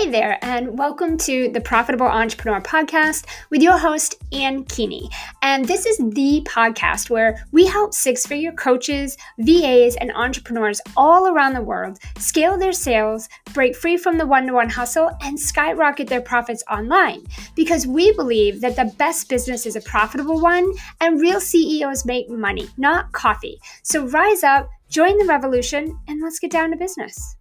Hey 0.00 0.08
there, 0.08 0.38
and 0.40 0.78
welcome 0.78 1.18
to 1.18 1.50
the 1.50 1.60
Profitable 1.60 2.06
Entrepreneur 2.06 2.62
Podcast 2.62 3.26
with 3.50 3.60
your 3.60 3.76
host, 3.76 4.14
Ann 4.32 4.64
Keeney. 4.64 5.10
And 5.42 5.66
this 5.66 5.84
is 5.84 5.98
the 5.98 6.40
podcast 6.48 7.10
where 7.10 7.44
we 7.52 7.66
help 7.66 7.92
six 7.92 8.24
figure 8.24 8.52
coaches, 8.52 9.18
VAs, 9.40 9.96
and 9.96 10.10
entrepreneurs 10.12 10.80
all 10.96 11.26
around 11.26 11.52
the 11.52 11.60
world 11.60 11.98
scale 12.16 12.56
their 12.56 12.72
sales, 12.72 13.28
break 13.52 13.76
free 13.76 13.98
from 13.98 14.16
the 14.16 14.26
one 14.26 14.46
to 14.46 14.54
one 14.54 14.70
hustle, 14.70 15.10
and 15.20 15.38
skyrocket 15.38 16.08
their 16.08 16.22
profits 16.22 16.64
online. 16.70 17.26
Because 17.54 17.86
we 17.86 18.10
believe 18.12 18.62
that 18.62 18.76
the 18.76 18.94
best 18.96 19.28
business 19.28 19.66
is 19.66 19.76
a 19.76 19.82
profitable 19.82 20.40
one, 20.40 20.72
and 21.02 21.20
real 21.20 21.42
CEOs 21.42 22.06
make 22.06 22.30
money, 22.30 22.70
not 22.78 23.12
coffee. 23.12 23.60
So 23.82 24.06
rise 24.06 24.44
up, 24.44 24.66
join 24.88 25.18
the 25.18 25.26
revolution, 25.26 26.00
and 26.08 26.22
let's 26.22 26.38
get 26.38 26.50
down 26.50 26.70
to 26.70 26.78
business. 26.78 27.36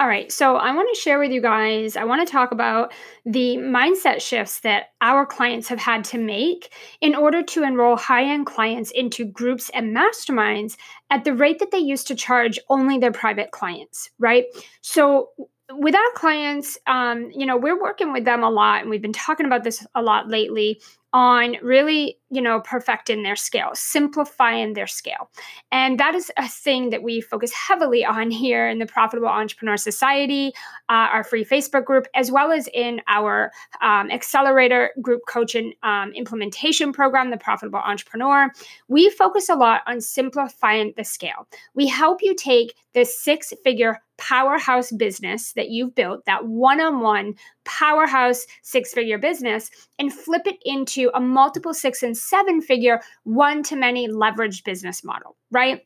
All 0.00 0.08
right, 0.08 0.32
so 0.32 0.56
I 0.56 0.74
want 0.74 0.92
to 0.92 1.00
share 1.00 1.20
with 1.20 1.30
you 1.30 1.40
guys, 1.40 1.96
I 1.96 2.02
want 2.02 2.26
to 2.26 2.30
talk 2.30 2.50
about 2.50 2.92
the 3.24 3.58
mindset 3.58 4.20
shifts 4.20 4.58
that 4.60 4.86
our 5.00 5.24
clients 5.24 5.68
have 5.68 5.78
had 5.78 6.02
to 6.06 6.18
make 6.18 6.72
in 7.00 7.14
order 7.14 7.44
to 7.44 7.62
enroll 7.62 7.96
high 7.96 8.24
end 8.24 8.46
clients 8.46 8.90
into 8.90 9.24
groups 9.24 9.70
and 9.72 9.96
masterminds 9.96 10.76
at 11.10 11.22
the 11.22 11.32
rate 11.32 11.60
that 11.60 11.70
they 11.70 11.78
used 11.78 12.08
to 12.08 12.16
charge 12.16 12.58
only 12.68 12.98
their 12.98 13.12
private 13.12 13.52
clients, 13.52 14.10
right? 14.18 14.46
So, 14.80 15.28
with 15.70 15.94
our 15.94 16.10
clients, 16.16 16.76
um, 16.88 17.30
you 17.30 17.46
know, 17.46 17.56
we're 17.56 17.80
working 17.80 18.12
with 18.12 18.24
them 18.24 18.42
a 18.42 18.50
lot, 18.50 18.80
and 18.80 18.90
we've 18.90 19.00
been 19.00 19.12
talking 19.12 19.46
about 19.46 19.62
this 19.62 19.86
a 19.94 20.02
lot 20.02 20.28
lately 20.28 20.80
on 21.14 21.54
really, 21.62 22.18
you 22.28 22.42
know, 22.42 22.60
perfecting 22.60 23.22
their 23.22 23.36
scale, 23.36 23.70
simplifying 23.72 24.72
their 24.72 24.88
scale. 24.88 25.30
And 25.70 25.98
that 26.00 26.16
is 26.16 26.28
a 26.36 26.48
thing 26.48 26.90
that 26.90 27.04
we 27.04 27.20
focus 27.20 27.52
heavily 27.52 28.04
on 28.04 28.32
here 28.32 28.68
in 28.68 28.80
the 28.80 28.86
Profitable 28.86 29.28
Entrepreneur 29.28 29.76
Society, 29.76 30.52
uh, 30.88 31.06
our 31.12 31.22
free 31.22 31.44
Facebook 31.44 31.84
group, 31.84 32.08
as 32.16 32.32
well 32.32 32.50
as 32.50 32.68
in 32.74 33.00
our 33.06 33.52
um, 33.80 34.10
accelerator 34.10 34.90
group 35.00 35.20
coaching 35.28 35.72
um, 35.84 36.10
implementation 36.14 36.92
program, 36.92 37.30
the 37.30 37.36
Profitable 37.36 37.78
Entrepreneur. 37.78 38.50
We 38.88 39.08
focus 39.10 39.48
a 39.48 39.54
lot 39.54 39.82
on 39.86 40.00
simplifying 40.00 40.94
the 40.96 41.04
scale. 41.04 41.46
We 41.76 41.86
help 41.86 42.22
you 42.22 42.34
take 42.34 42.74
this 42.92 43.16
six 43.22 43.52
figure 43.62 44.00
powerhouse 44.16 44.92
business 44.92 45.52
that 45.54 45.70
you've 45.70 45.94
built, 45.94 46.24
that 46.26 46.46
one 46.46 46.80
on 46.80 47.00
one 47.00 47.34
powerhouse 47.64 48.46
six 48.62 48.92
figure 48.92 49.18
business, 49.18 49.70
and 49.98 50.12
flip 50.12 50.46
it 50.46 50.58
into 50.64 51.10
a 51.14 51.20
multiple 51.20 51.74
six 51.74 52.02
and 52.02 52.16
seven 52.16 52.60
figure 52.60 53.00
one 53.24 53.62
to 53.64 53.76
many 53.76 54.08
leveraged 54.08 54.64
business 54.64 55.04
model, 55.04 55.36
right? 55.50 55.82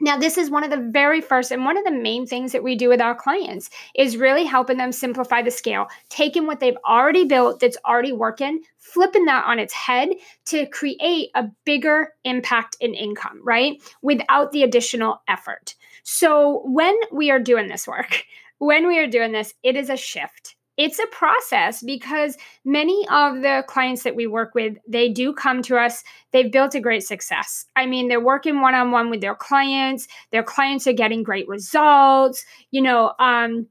Now, 0.00 0.18
this 0.18 0.36
is 0.38 0.50
one 0.50 0.64
of 0.64 0.70
the 0.70 0.90
very 0.90 1.20
first 1.20 1.52
and 1.52 1.64
one 1.64 1.76
of 1.76 1.84
the 1.84 1.92
main 1.92 2.26
things 2.26 2.50
that 2.50 2.64
we 2.64 2.74
do 2.74 2.88
with 2.88 3.00
our 3.00 3.14
clients 3.14 3.70
is 3.94 4.16
really 4.16 4.44
helping 4.44 4.76
them 4.76 4.90
simplify 4.90 5.40
the 5.40 5.52
scale, 5.52 5.86
taking 6.08 6.46
what 6.46 6.58
they've 6.58 6.76
already 6.84 7.24
built 7.24 7.60
that's 7.60 7.76
already 7.86 8.12
working, 8.12 8.62
flipping 8.76 9.26
that 9.26 9.44
on 9.44 9.60
its 9.60 9.72
head 9.72 10.08
to 10.46 10.66
create 10.66 11.30
a 11.36 11.44
bigger 11.64 12.08
impact 12.24 12.76
in 12.80 12.92
income, 12.92 13.40
right? 13.44 13.80
Without 14.02 14.50
the 14.50 14.64
additional 14.64 15.22
effort. 15.28 15.76
So, 16.02 16.62
when 16.64 16.96
we 17.12 17.30
are 17.30 17.38
doing 17.38 17.68
this 17.68 17.86
work, 17.86 18.24
when 18.58 18.88
we 18.88 18.98
are 18.98 19.06
doing 19.06 19.30
this, 19.30 19.54
it 19.62 19.76
is 19.76 19.90
a 19.90 19.96
shift 19.96 20.53
it's 20.76 20.98
a 20.98 21.06
process 21.08 21.82
because 21.82 22.36
many 22.64 23.06
of 23.10 23.42
the 23.42 23.64
clients 23.68 24.02
that 24.02 24.16
we 24.16 24.26
work 24.26 24.54
with 24.54 24.76
they 24.88 25.08
do 25.08 25.32
come 25.32 25.62
to 25.62 25.76
us 25.76 26.02
they've 26.32 26.52
built 26.52 26.74
a 26.74 26.80
great 26.80 27.04
success 27.04 27.66
i 27.76 27.86
mean 27.86 28.08
they're 28.08 28.20
working 28.20 28.60
one-on-one 28.60 29.10
with 29.10 29.20
their 29.20 29.34
clients 29.34 30.08
their 30.32 30.42
clients 30.42 30.86
are 30.86 30.92
getting 30.92 31.22
great 31.22 31.48
results 31.48 32.44
you 32.70 32.82
know 32.82 33.12
um, 33.18 33.66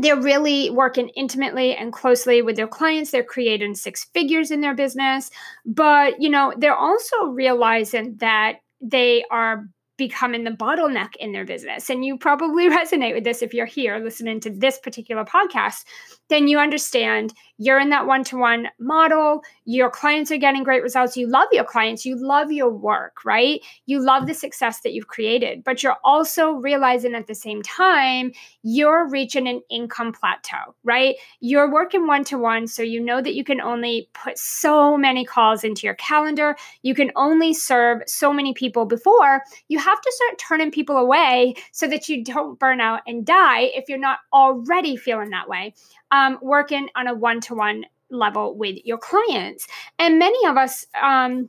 they're 0.00 0.20
really 0.20 0.70
working 0.70 1.08
intimately 1.16 1.74
and 1.74 1.92
closely 1.92 2.40
with 2.42 2.56
their 2.56 2.68
clients 2.68 3.10
they're 3.10 3.24
creating 3.24 3.74
six 3.74 4.04
figures 4.14 4.50
in 4.50 4.60
their 4.60 4.74
business 4.74 5.30
but 5.66 6.20
you 6.20 6.30
know 6.30 6.52
they're 6.56 6.76
also 6.76 7.24
realizing 7.26 8.16
that 8.18 8.58
they 8.80 9.24
are 9.30 9.68
becoming 9.98 10.44
the 10.44 10.50
bottleneck 10.50 11.16
in 11.16 11.32
their 11.32 11.44
business. 11.44 11.90
And 11.90 12.04
you 12.04 12.16
probably 12.16 12.70
resonate 12.70 13.14
with 13.14 13.24
this 13.24 13.42
if 13.42 13.52
you're 13.52 13.66
here 13.66 13.98
listening 13.98 14.40
to 14.40 14.50
this 14.50 14.78
particular 14.78 15.24
podcast, 15.24 15.84
then 16.28 16.48
you 16.48 16.58
understand 16.58 17.34
you're 17.60 17.80
in 17.80 17.90
that 17.90 18.06
one 18.06 18.22
to 18.24 18.36
one 18.36 18.68
model. 18.78 19.42
Your 19.64 19.90
clients 19.90 20.30
are 20.30 20.36
getting 20.36 20.62
great 20.62 20.82
results. 20.82 21.16
You 21.16 21.26
love 21.26 21.48
your 21.50 21.64
clients. 21.64 22.06
You 22.06 22.14
love 22.16 22.52
your 22.52 22.70
work, 22.70 23.24
right? 23.24 23.60
You 23.86 24.00
love 24.00 24.28
the 24.28 24.34
success 24.34 24.80
that 24.82 24.92
you've 24.92 25.08
created, 25.08 25.64
but 25.64 25.82
you're 25.82 25.96
also 26.04 26.52
realizing 26.52 27.14
at 27.14 27.26
the 27.26 27.34
same 27.34 27.62
time 27.62 28.30
you're 28.62 29.08
reaching 29.08 29.48
an 29.48 29.60
income 29.70 30.12
plateau, 30.12 30.74
right? 30.84 31.16
You're 31.40 31.70
working 31.70 32.06
one 32.06 32.22
to 32.24 32.38
one. 32.38 32.68
So 32.68 32.82
you 32.82 33.00
know 33.00 33.20
that 33.20 33.34
you 33.34 33.42
can 33.42 33.60
only 33.60 34.08
put 34.14 34.38
so 34.38 34.96
many 34.96 35.24
calls 35.24 35.64
into 35.64 35.84
your 35.84 35.94
calendar. 35.94 36.56
You 36.82 36.94
can 36.94 37.10
only 37.16 37.54
serve 37.54 38.02
so 38.06 38.32
many 38.32 38.54
people 38.54 38.84
before 38.84 39.42
you 39.66 39.78
have 39.78 40.00
to 40.00 40.12
start 40.12 40.38
turning 40.38 40.70
people 40.70 40.96
away 40.96 41.54
so 41.72 41.88
that 41.88 42.08
you 42.08 42.22
don't 42.22 42.58
burn 42.58 42.80
out 42.80 43.00
and 43.06 43.26
die 43.26 43.62
if 43.74 43.88
you're 43.88 43.98
not 43.98 44.20
already 44.32 44.96
feeling 44.96 45.30
that 45.30 45.48
way 45.48 45.74
um, 46.10 46.38
working 46.42 46.88
on 46.96 47.06
a 47.06 47.14
one 47.14 47.40
to 47.42 47.54
one 47.54 47.84
level 48.10 48.56
with 48.56 48.78
your 48.84 48.98
clients. 48.98 49.66
And 49.98 50.18
many 50.18 50.46
of 50.46 50.56
us, 50.56 50.86
um, 51.00 51.48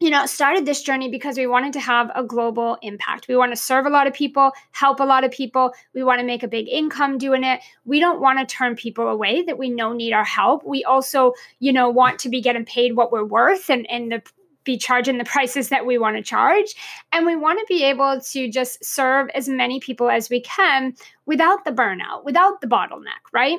you 0.00 0.10
know, 0.10 0.26
started 0.26 0.66
this 0.66 0.82
journey 0.82 1.08
because 1.08 1.38
we 1.38 1.46
wanted 1.46 1.72
to 1.74 1.80
have 1.80 2.10
a 2.16 2.24
global 2.24 2.76
impact. 2.82 3.28
We 3.28 3.36
want 3.36 3.52
to 3.52 3.56
serve 3.56 3.86
a 3.86 3.90
lot 3.90 4.08
of 4.08 4.12
people, 4.12 4.50
help 4.72 4.98
a 4.98 5.04
lot 5.04 5.22
of 5.22 5.30
people. 5.30 5.72
We 5.94 6.02
want 6.02 6.18
to 6.18 6.26
make 6.26 6.42
a 6.42 6.48
big 6.48 6.68
income 6.68 7.18
doing 7.18 7.44
it. 7.44 7.60
We 7.84 8.00
don't 8.00 8.20
want 8.20 8.40
to 8.40 8.52
turn 8.52 8.74
people 8.74 9.06
away 9.06 9.42
that 9.42 9.58
we 9.58 9.70
know 9.70 9.92
need 9.92 10.12
our 10.12 10.24
help. 10.24 10.64
We 10.66 10.82
also, 10.82 11.34
you 11.60 11.72
know, 11.72 11.88
want 11.88 12.18
to 12.20 12.28
be 12.28 12.40
getting 12.40 12.64
paid 12.64 12.96
what 12.96 13.12
we're 13.12 13.24
worth 13.24 13.70
and, 13.70 13.88
and 13.88 14.10
the 14.10 14.22
be 14.64 14.76
charging 14.76 15.18
the 15.18 15.24
prices 15.24 15.70
that 15.70 15.86
we 15.86 15.98
want 15.98 16.16
to 16.16 16.22
charge. 16.22 16.74
And 17.10 17.26
we 17.26 17.36
want 17.36 17.58
to 17.58 17.66
be 17.68 17.84
able 17.84 18.20
to 18.20 18.48
just 18.48 18.84
serve 18.84 19.28
as 19.34 19.48
many 19.48 19.80
people 19.80 20.08
as 20.08 20.30
we 20.30 20.40
can 20.40 20.94
without 21.26 21.64
the 21.64 21.72
burnout, 21.72 22.24
without 22.24 22.60
the 22.60 22.66
bottleneck, 22.66 23.22
right? 23.32 23.58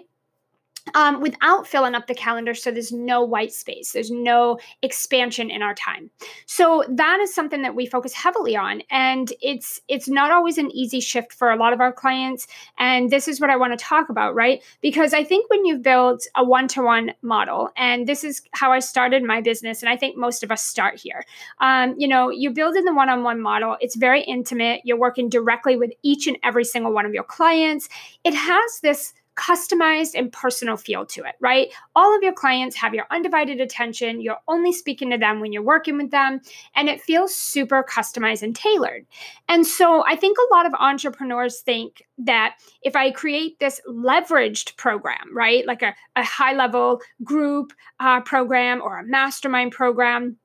Um, 0.95 1.21
without 1.21 1.67
filling 1.67 1.95
up 1.95 2.07
the 2.07 2.15
calendar 2.15 2.53
so 2.53 2.71
there's 2.71 2.91
no 2.91 3.23
white 3.23 3.53
space 3.53 3.91
there's 3.91 4.11
no 4.11 4.57
expansion 4.81 5.49
in 5.49 5.61
our 5.61 5.73
time. 5.73 6.09
So 6.45 6.83
that 6.89 7.19
is 7.19 7.33
something 7.33 7.61
that 7.61 7.75
we 7.75 7.85
focus 7.85 8.13
heavily 8.13 8.55
on 8.55 8.81
and 8.89 9.31
it's 9.41 9.81
it's 9.87 10.07
not 10.07 10.31
always 10.31 10.57
an 10.57 10.71
easy 10.71 10.99
shift 10.99 11.33
for 11.33 11.51
a 11.51 11.57
lot 11.57 11.73
of 11.73 11.79
our 11.79 11.93
clients 11.93 12.47
and 12.77 13.09
this 13.09 13.27
is 13.27 13.39
what 13.39 13.49
i 13.49 13.55
want 13.55 13.77
to 13.77 13.83
talk 13.83 14.09
about 14.09 14.35
right? 14.35 14.63
Because 14.81 15.13
i 15.13 15.23
think 15.23 15.49
when 15.49 15.65
you've 15.65 15.81
built 15.81 16.27
a 16.35 16.43
one-to-one 16.43 17.13
model 17.21 17.69
and 17.77 18.07
this 18.07 18.23
is 18.23 18.41
how 18.51 18.71
i 18.71 18.79
started 18.79 19.23
my 19.23 19.41
business 19.41 19.81
and 19.81 19.89
i 19.89 19.97
think 19.97 20.17
most 20.17 20.43
of 20.43 20.51
us 20.51 20.63
start 20.63 20.99
here 20.99 21.23
um, 21.59 21.95
you 21.97 22.07
know 22.07 22.29
you 22.29 22.51
build 22.51 22.75
in 22.75 22.85
the 22.85 22.93
one-on-one 22.93 23.41
model 23.41 23.77
it's 23.79 23.95
very 23.95 24.21
intimate 24.23 24.81
you're 24.83 24.97
working 24.97 25.29
directly 25.29 25.75
with 25.75 25.91
each 26.03 26.27
and 26.27 26.37
every 26.43 26.63
single 26.63 26.93
one 26.93 27.05
of 27.05 27.13
your 27.13 27.23
clients. 27.23 27.89
It 28.23 28.33
has 28.33 28.79
this 28.81 29.13
customized 29.35 30.11
and 30.15 30.31
personal 30.31 30.77
feel 30.77 31.05
to 31.07 31.23
it, 31.23 31.35
right? 31.39 31.73
All 31.95 32.15
of 32.15 32.21
your 32.21 32.33
clients 32.33 32.75
have 32.77 32.93
your 32.93 33.05
undivided 33.11 33.59
attention. 33.59 34.21
You're 34.21 34.39
only 34.47 34.71
speaking 34.71 35.09
to 35.11 35.17
them 35.17 35.39
when 35.39 35.51
you're 35.51 35.63
working 35.63 35.97
with 35.97 36.11
them, 36.11 36.41
and 36.75 36.89
it 36.89 37.01
feels 37.01 37.35
super 37.35 37.83
customized 37.83 38.43
and 38.43 38.55
tailored. 38.55 39.05
And 39.47 39.65
so 39.65 40.03
I 40.05 40.15
think 40.15 40.37
a 40.37 40.53
lot 40.53 40.65
of 40.65 40.73
entrepreneurs 40.73 41.61
think 41.61 42.03
that 42.19 42.57
if 42.83 42.95
I 42.95 43.11
create 43.11 43.59
this 43.59 43.81
leveraged 43.89 44.77
program, 44.77 45.35
right, 45.35 45.65
like 45.65 45.81
a, 45.81 45.95
a 46.15 46.23
high 46.23 46.53
level 46.53 47.01
group 47.23 47.73
uh, 47.99 48.21
program 48.21 48.81
or 48.81 48.99
a 48.99 49.05
mastermind 49.05 49.71
program, 49.71 50.37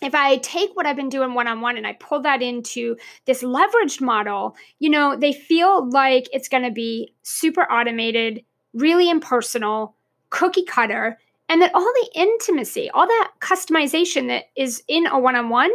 if 0.00 0.14
I 0.14 0.38
take 0.38 0.74
what 0.74 0.86
I've 0.86 0.96
been 0.96 1.08
doing 1.08 1.34
one 1.34 1.46
on 1.46 1.60
one 1.60 1.76
and 1.76 1.86
I 1.86 1.92
pull 1.94 2.20
that 2.22 2.42
into 2.42 2.96
this 3.26 3.42
leveraged 3.42 4.00
model, 4.00 4.56
you 4.78 4.88
know, 4.88 5.16
they 5.16 5.32
feel 5.32 5.88
like 5.90 6.28
it's 6.32 6.48
going 6.48 6.62
to 6.62 6.70
be 6.70 7.14
super 7.22 7.62
automated, 7.70 8.44
really 8.72 9.10
impersonal, 9.10 9.94
cookie 10.30 10.64
cutter, 10.64 11.18
and 11.48 11.60
that 11.60 11.74
all 11.74 11.82
the 11.82 12.10
intimacy, 12.14 12.88
all 12.90 13.06
that 13.06 13.32
customization 13.40 14.28
that 14.28 14.44
is 14.56 14.82
in 14.88 15.06
a 15.06 15.18
one 15.18 15.36
on 15.36 15.48
one 15.48 15.70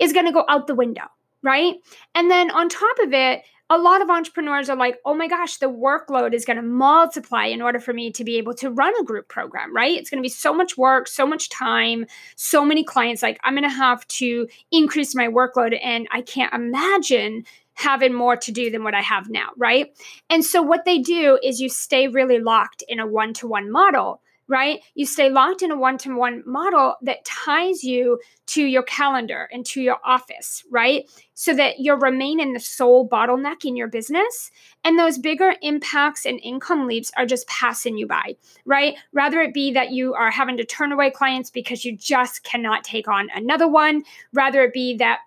is 0.00 0.12
going 0.12 0.26
to 0.26 0.32
go 0.32 0.44
out 0.48 0.66
the 0.66 0.74
window, 0.74 1.04
right? 1.42 1.76
And 2.14 2.30
then 2.30 2.50
on 2.50 2.68
top 2.68 2.98
of 2.98 3.12
it, 3.12 3.42
a 3.70 3.78
lot 3.78 4.02
of 4.02 4.10
entrepreneurs 4.10 4.68
are 4.68 4.76
like, 4.76 4.98
oh 5.04 5.14
my 5.14 5.28
gosh, 5.28 5.58
the 5.58 5.70
workload 5.70 6.34
is 6.34 6.44
going 6.44 6.56
to 6.56 6.62
multiply 6.62 7.44
in 7.44 7.62
order 7.62 7.78
for 7.78 7.92
me 7.92 8.10
to 8.10 8.24
be 8.24 8.36
able 8.36 8.52
to 8.54 8.68
run 8.68 8.92
a 9.00 9.04
group 9.04 9.28
program, 9.28 9.74
right? 9.74 9.96
It's 9.96 10.10
going 10.10 10.18
to 10.18 10.26
be 10.26 10.28
so 10.28 10.52
much 10.52 10.76
work, 10.76 11.06
so 11.06 11.24
much 11.24 11.48
time, 11.48 12.06
so 12.34 12.64
many 12.64 12.82
clients. 12.82 13.22
Like, 13.22 13.38
I'm 13.44 13.54
going 13.54 13.62
to 13.62 13.68
have 13.68 14.06
to 14.08 14.48
increase 14.72 15.14
my 15.14 15.28
workload, 15.28 15.78
and 15.80 16.08
I 16.10 16.22
can't 16.22 16.52
imagine 16.52 17.44
having 17.74 18.12
more 18.12 18.36
to 18.36 18.50
do 18.50 18.72
than 18.72 18.82
what 18.82 18.94
I 18.94 19.02
have 19.02 19.30
now, 19.30 19.50
right? 19.56 19.96
And 20.28 20.44
so, 20.44 20.60
what 20.60 20.84
they 20.84 20.98
do 20.98 21.38
is 21.40 21.60
you 21.60 21.68
stay 21.68 22.08
really 22.08 22.40
locked 22.40 22.82
in 22.88 22.98
a 22.98 23.06
one 23.06 23.32
to 23.34 23.46
one 23.46 23.70
model 23.70 24.20
right? 24.50 24.80
You 24.96 25.06
stay 25.06 25.30
locked 25.30 25.62
in 25.62 25.70
a 25.70 25.76
one 25.76 25.96
to 25.98 26.14
one 26.14 26.42
model 26.44 26.96
that 27.02 27.24
ties 27.24 27.84
you 27.84 28.18
to 28.48 28.64
your 28.64 28.82
calendar 28.82 29.48
and 29.52 29.64
to 29.66 29.80
your 29.80 29.98
office, 30.04 30.64
right? 30.72 31.08
So 31.34 31.54
that 31.54 31.78
you'll 31.78 31.98
remain 31.98 32.40
in 32.40 32.52
the 32.52 32.58
sole 32.58 33.08
bottleneck 33.08 33.64
in 33.64 33.76
your 33.76 33.86
business. 33.86 34.50
And 34.82 34.98
those 34.98 35.18
bigger 35.18 35.54
impacts 35.62 36.26
and 36.26 36.40
income 36.42 36.88
leaps 36.88 37.12
are 37.16 37.26
just 37.26 37.46
passing 37.46 37.96
you 37.96 38.08
by, 38.08 38.34
right? 38.64 38.96
Rather 39.12 39.40
it 39.40 39.54
be 39.54 39.72
that 39.72 39.92
you 39.92 40.14
are 40.14 40.32
having 40.32 40.56
to 40.56 40.64
turn 40.64 40.90
away 40.90 41.12
clients 41.12 41.50
because 41.50 41.84
you 41.84 41.96
just 41.96 42.42
cannot 42.42 42.82
take 42.82 43.06
on 43.06 43.28
another 43.32 43.68
one, 43.68 44.02
rather 44.32 44.64
it 44.64 44.72
be 44.72 44.96
that 44.96 45.20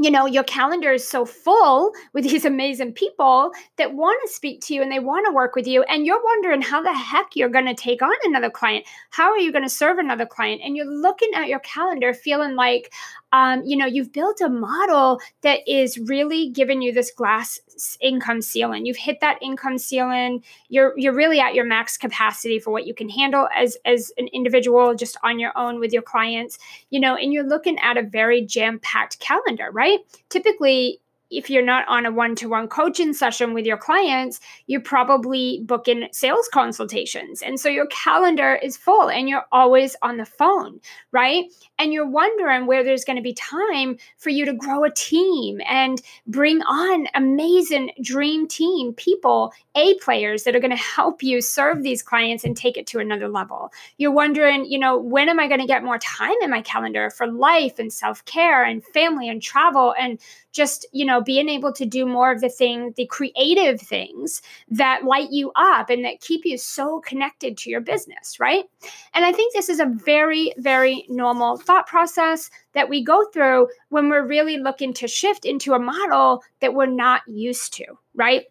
you 0.00 0.10
know, 0.10 0.26
your 0.26 0.44
calendar 0.44 0.92
is 0.92 1.06
so 1.06 1.24
full 1.24 1.92
with 2.12 2.24
these 2.24 2.44
amazing 2.44 2.92
people 2.92 3.50
that 3.76 3.94
want 3.94 4.20
to 4.24 4.32
speak 4.32 4.60
to 4.62 4.74
you 4.74 4.80
and 4.80 4.92
they 4.92 5.00
want 5.00 5.26
to 5.26 5.32
work 5.32 5.56
with 5.56 5.66
you. 5.66 5.82
And 5.84 6.06
you're 6.06 6.22
wondering 6.22 6.62
how 6.62 6.80
the 6.80 6.92
heck 6.92 7.34
you're 7.34 7.48
going 7.48 7.66
to 7.66 7.74
take 7.74 8.00
on 8.00 8.14
another 8.24 8.50
client. 8.50 8.84
How 9.10 9.30
are 9.30 9.38
you 9.38 9.50
going 9.50 9.64
to 9.64 9.70
serve 9.70 9.98
another 9.98 10.26
client? 10.26 10.60
And 10.64 10.76
you're 10.76 10.86
looking 10.86 11.30
at 11.34 11.48
your 11.48 11.60
calendar 11.60 12.14
feeling 12.14 12.54
like, 12.54 12.92
um, 13.32 13.62
you 13.64 13.76
know, 13.76 13.86
you've 13.86 14.12
built 14.12 14.40
a 14.40 14.48
model 14.48 15.20
that 15.42 15.60
is 15.66 15.98
really 15.98 16.48
giving 16.48 16.80
you 16.80 16.92
this 16.92 17.10
glass 17.10 17.60
income 18.00 18.40
ceiling. 18.40 18.86
You've 18.86 18.96
hit 18.96 19.20
that 19.20 19.38
income 19.42 19.78
ceiling. 19.78 20.42
You're 20.68 20.94
you're 20.96 21.14
really 21.14 21.38
at 21.38 21.54
your 21.54 21.64
max 21.64 21.96
capacity 21.96 22.58
for 22.58 22.70
what 22.70 22.86
you 22.86 22.94
can 22.94 23.08
handle 23.08 23.48
as 23.54 23.76
as 23.84 24.12
an 24.16 24.28
individual, 24.28 24.94
just 24.94 25.16
on 25.22 25.38
your 25.38 25.52
own 25.56 25.78
with 25.78 25.92
your 25.92 26.02
clients. 26.02 26.58
You 26.90 27.00
know, 27.00 27.16
and 27.16 27.32
you're 27.32 27.46
looking 27.46 27.78
at 27.80 27.98
a 27.98 28.02
very 28.02 28.44
jam 28.44 28.80
packed 28.82 29.20
calendar, 29.20 29.70
right? 29.72 29.98
Typically, 30.30 31.00
if 31.30 31.50
you're 31.50 31.64
not 31.64 31.86
on 31.88 32.06
a 32.06 32.12
one-to-one 32.12 32.68
coaching 32.68 33.12
session 33.12 33.54
with 33.54 33.66
your 33.66 33.76
clients 33.76 34.40
you're 34.66 34.80
probably 34.80 35.62
booking 35.64 36.08
sales 36.12 36.48
consultations. 36.52 37.42
And 37.42 37.58
so 37.58 37.68
your 37.68 37.86
calendar 37.86 38.54
is 38.56 38.76
full 38.76 39.10
and 39.10 39.28
you're 39.28 39.46
always 39.52 39.96
on 40.02 40.16
the 40.16 40.26
phone 40.26 40.80
right? 41.12 41.44
And 41.78 41.92
you're 41.92 42.08
wondering 42.08 42.66
where 42.66 42.84
there's 42.84 43.04
going 43.04 43.16
to 43.16 43.22
be 43.22 43.34
time 43.34 43.96
for 44.18 44.30
you 44.30 44.44
to 44.44 44.52
grow 44.52 44.84
a 44.84 44.90
team 44.90 45.60
and 45.66 46.00
bring 46.26 46.60
on 46.62 47.06
amazing 47.14 47.90
dream 48.02 48.46
team 48.46 48.92
people 48.94 49.52
a 49.74 49.94
players 49.98 50.42
that 50.42 50.56
are 50.56 50.60
going 50.60 50.70
to 50.70 50.76
help 50.76 51.22
you 51.22 51.40
serve 51.40 51.82
these 51.82 52.02
clients 52.02 52.44
and 52.44 52.56
take 52.56 52.76
it 52.76 52.86
to 52.88 52.98
another 52.98 53.28
level. 53.28 53.72
You're 53.96 54.12
wondering 54.12 54.66
you 54.66 54.78
know 54.78 54.98
when 54.98 55.28
am 55.28 55.40
i 55.40 55.46
going 55.46 55.60
to 55.60 55.66
get 55.66 55.84
more 55.84 55.98
time 55.98 56.34
in 56.42 56.50
my 56.50 56.62
calendar 56.62 57.10
for 57.10 57.26
life 57.26 57.78
and 57.78 57.92
self-care 57.92 58.64
and 58.64 58.84
family 58.84 59.28
and 59.28 59.42
travel 59.42 59.94
and 59.98 60.18
just 60.58 60.84
you 60.90 61.04
know 61.04 61.22
being 61.22 61.48
able 61.48 61.72
to 61.72 61.86
do 61.86 62.04
more 62.04 62.32
of 62.32 62.40
the 62.40 62.48
thing 62.48 62.92
the 62.96 63.06
creative 63.06 63.80
things 63.80 64.42
that 64.68 65.04
light 65.04 65.30
you 65.30 65.52
up 65.54 65.88
and 65.88 66.04
that 66.04 66.20
keep 66.20 66.44
you 66.44 66.58
so 66.58 67.00
connected 67.00 67.56
to 67.56 67.70
your 67.70 67.80
business 67.80 68.40
right 68.40 68.64
and 69.14 69.24
i 69.24 69.30
think 69.30 69.54
this 69.54 69.68
is 69.68 69.78
a 69.78 69.86
very 70.04 70.52
very 70.58 71.06
normal 71.08 71.56
thought 71.56 71.86
process 71.86 72.50
that 72.72 72.88
we 72.88 73.04
go 73.04 73.24
through 73.32 73.68
when 73.90 74.08
we're 74.08 74.26
really 74.26 74.58
looking 74.58 74.92
to 74.92 75.06
shift 75.06 75.44
into 75.44 75.74
a 75.74 75.78
model 75.78 76.42
that 76.60 76.74
we're 76.74 76.86
not 76.86 77.22
used 77.28 77.72
to 77.72 77.84
right 78.14 78.46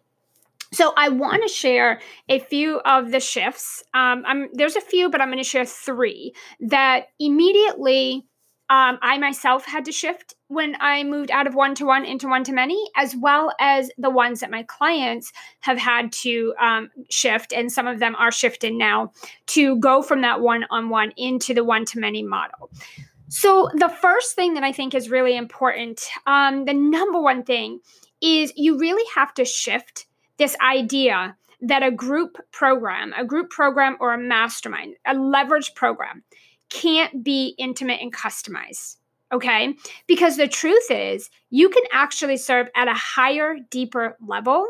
so 0.70 0.92
I 0.98 1.08
want 1.08 1.42
to 1.42 1.48
share 1.48 1.98
a 2.28 2.40
few 2.40 2.80
of 2.80 3.10
the 3.10 3.20
shifts. 3.20 3.82
Um, 3.94 4.50
there's 4.52 4.76
a 4.76 4.82
few, 4.82 5.08
but 5.08 5.22
I'm 5.22 5.28
going 5.28 5.38
to 5.38 5.42
share 5.42 5.64
three 5.64 6.34
that 6.60 7.06
immediately 7.18 8.26
um, 8.70 8.98
I 9.00 9.16
myself 9.18 9.64
had 9.64 9.86
to 9.86 9.92
shift 9.92 10.34
when 10.48 10.76
I 10.80 11.02
moved 11.02 11.30
out 11.30 11.46
of 11.46 11.54
one 11.54 11.74
to 11.76 11.86
one 11.86 12.04
into 12.04 12.28
one 12.28 12.44
to 12.44 12.52
many, 12.52 12.82
as 12.96 13.16
well 13.16 13.52
as 13.60 13.90
the 13.96 14.10
ones 14.10 14.40
that 14.40 14.50
my 14.50 14.62
clients 14.64 15.32
have 15.60 15.78
had 15.78 16.12
to 16.12 16.54
um, 16.60 16.90
shift, 17.08 17.52
and 17.52 17.72
some 17.72 17.86
of 17.86 17.98
them 17.98 18.14
are 18.16 18.30
shifting 18.30 18.76
now 18.76 19.12
to 19.48 19.76
go 19.76 20.02
from 20.02 20.20
that 20.20 20.40
one 20.40 20.66
on 20.70 20.90
one 20.90 21.12
into 21.16 21.54
the 21.54 21.64
one 21.64 21.86
to 21.86 21.98
many 21.98 22.22
model. 22.22 22.70
So, 23.28 23.70
the 23.74 23.88
first 23.88 24.34
thing 24.34 24.54
that 24.54 24.64
I 24.64 24.72
think 24.72 24.94
is 24.94 25.10
really 25.10 25.36
important, 25.36 26.02
um, 26.26 26.66
the 26.66 26.74
number 26.74 27.20
one 27.20 27.44
thing, 27.44 27.80
is 28.20 28.52
you 28.56 28.78
really 28.78 29.04
have 29.14 29.32
to 29.34 29.44
shift 29.44 30.06
this 30.38 30.56
idea 30.60 31.36
that 31.60 31.82
a 31.82 31.90
group 31.90 32.36
program, 32.52 33.12
a 33.16 33.24
group 33.24 33.50
program 33.50 33.96
or 34.00 34.14
a 34.14 34.18
mastermind, 34.18 34.94
a 35.06 35.14
leverage 35.14 35.74
program, 35.74 36.22
can't 36.70 37.24
be 37.24 37.54
intimate 37.58 38.00
and 38.00 38.12
customized. 38.12 38.96
Okay. 39.32 39.74
Because 40.06 40.36
the 40.36 40.48
truth 40.48 40.90
is, 40.90 41.28
you 41.50 41.68
can 41.68 41.84
actually 41.92 42.38
serve 42.38 42.68
at 42.74 42.88
a 42.88 42.94
higher, 42.94 43.56
deeper 43.70 44.16
level 44.26 44.66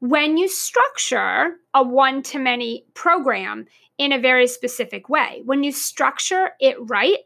when 0.00 0.36
you 0.36 0.48
structure 0.48 1.56
a 1.74 1.82
one 1.82 2.22
to 2.22 2.38
many 2.38 2.84
program 2.94 3.66
in 3.98 4.12
a 4.12 4.18
very 4.18 4.46
specific 4.46 5.08
way. 5.08 5.42
When 5.44 5.62
you 5.62 5.72
structure 5.72 6.52
it 6.58 6.76
right, 6.88 7.18